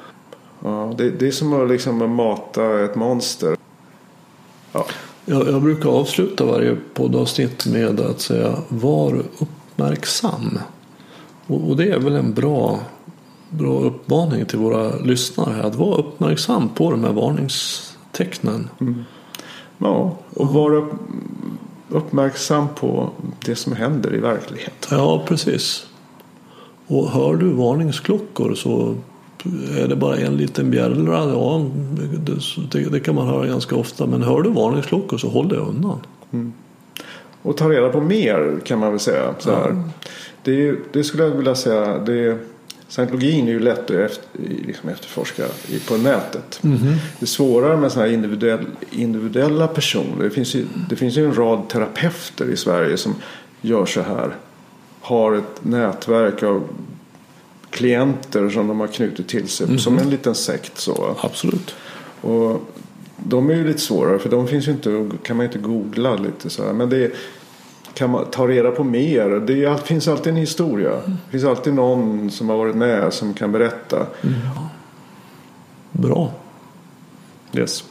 [0.60, 3.58] Ja, det, det är som att liksom mata ett monster.
[4.72, 4.86] Ja.
[5.26, 10.60] Jag, jag brukar avsluta varje poddavsnitt med att säga var uppmärksam.
[11.48, 12.80] Och, och det är väl en bra,
[13.50, 15.64] bra uppmaning till våra lyssnare här.
[15.64, 18.70] Att vara uppmärksam på de här varningstecknen.
[18.82, 19.04] Mm.
[19.78, 20.88] Ja, och vara
[21.90, 23.10] uppmärksam på
[23.46, 24.98] det som händer i verkligheten.
[24.98, 25.86] Ja, precis.
[26.88, 28.96] Och hör du varningsklockor så
[29.78, 31.70] är det bara en liten bjällra, ja
[32.72, 34.06] det, det, kan man höra ganska ofta.
[34.06, 36.00] Men hör du varningsklockor så håll dig undan.
[36.34, 36.54] Mm.
[37.42, 39.36] och ta reda på mer kan man väl säga.
[39.40, 39.70] Så här.
[39.70, 39.84] Mm.
[40.44, 41.98] Det, det, skulle jag vilja säga.
[41.98, 42.38] Det,
[42.88, 45.44] Scientologin är ju lätt att efter, liksom efterforska
[45.88, 46.60] på nätet.
[46.64, 46.96] Mm -hmm.
[47.20, 50.24] Det är svårare med sådana här individuell, individuella personer.
[50.24, 53.16] Det finns, ju, det finns ju en rad terapeuter i Sverige som
[53.62, 54.36] gör så här.
[55.02, 56.64] Har ett nätverk av
[57.74, 59.66] klienter som de har knutit till sig.
[59.66, 59.80] Mm.
[59.80, 61.16] Som en liten sekt så.
[61.22, 61.76] Absolut.
[62.22, 62.62] Och
[63.18, 66.50] de är ju lite svårare för de finns ju inte, kan man inte googla lite
[66.50, 66.74] så här.
[66.74, 67.12] Men det är,
[67.94, 69.30] kan man ta reda på mer.
[69.30, 70.92] Det finns alltid en historia.
[71.06, 73.98] Det finns alltid någon som har varit med som kan berätta.
[74.22, 74.36] Mm.
[75.92, 76.32] Bra.
[77.54, 77.84] Yes.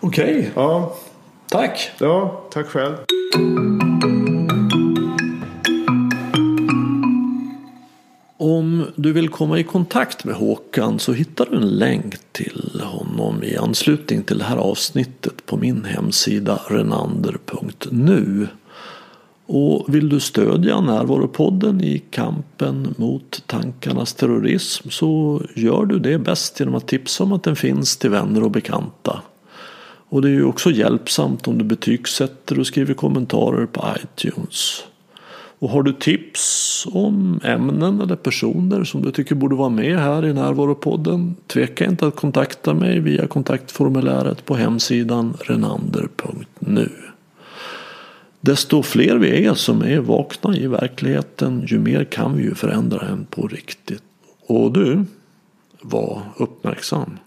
[0.00, 0.38] Okej.
[0.38, 0.50] Okay.
[0.54, 0.96] Ja.
[1.50, 1.90] Tack.
[1.98, 2.94] Ja, tack själv.
[8.40, 13.42] Om du vill komma i kontakt med Håkan så hittar du en länk till honom
[13.42, 18.48] i anslutning till det här avsnittet på min hemsida renander.nu.
[19.46, 26.60] Och vill du stödja Närvaropodden i kampen mot tankarnas terrorism så gör du det bäst
[26.60, 29.22] genom att tipsa om att den finns till vänner och bekanta.
[30.08, 34.84] Och det är ju också hjälpsamt om du betygsätter och skriver kommentarer på iTunes.
[35.58, 40.24] Och har du tips om ämnen eller personer som du tycker borde vara med här
[40.24, 46.90] i Närvaropodden tveka inte att kontakta mig via kontaktformuläret på hemsidan renander.nu.
[48.40, 52.98] Desto fler vi är som är vakna i verkligheten ju mer kan vi ju förändra
[52.98, 54.02] den på riktigt.
[54.46, 55.04] Och du,
[55.82, 57.18] var uppmärksam.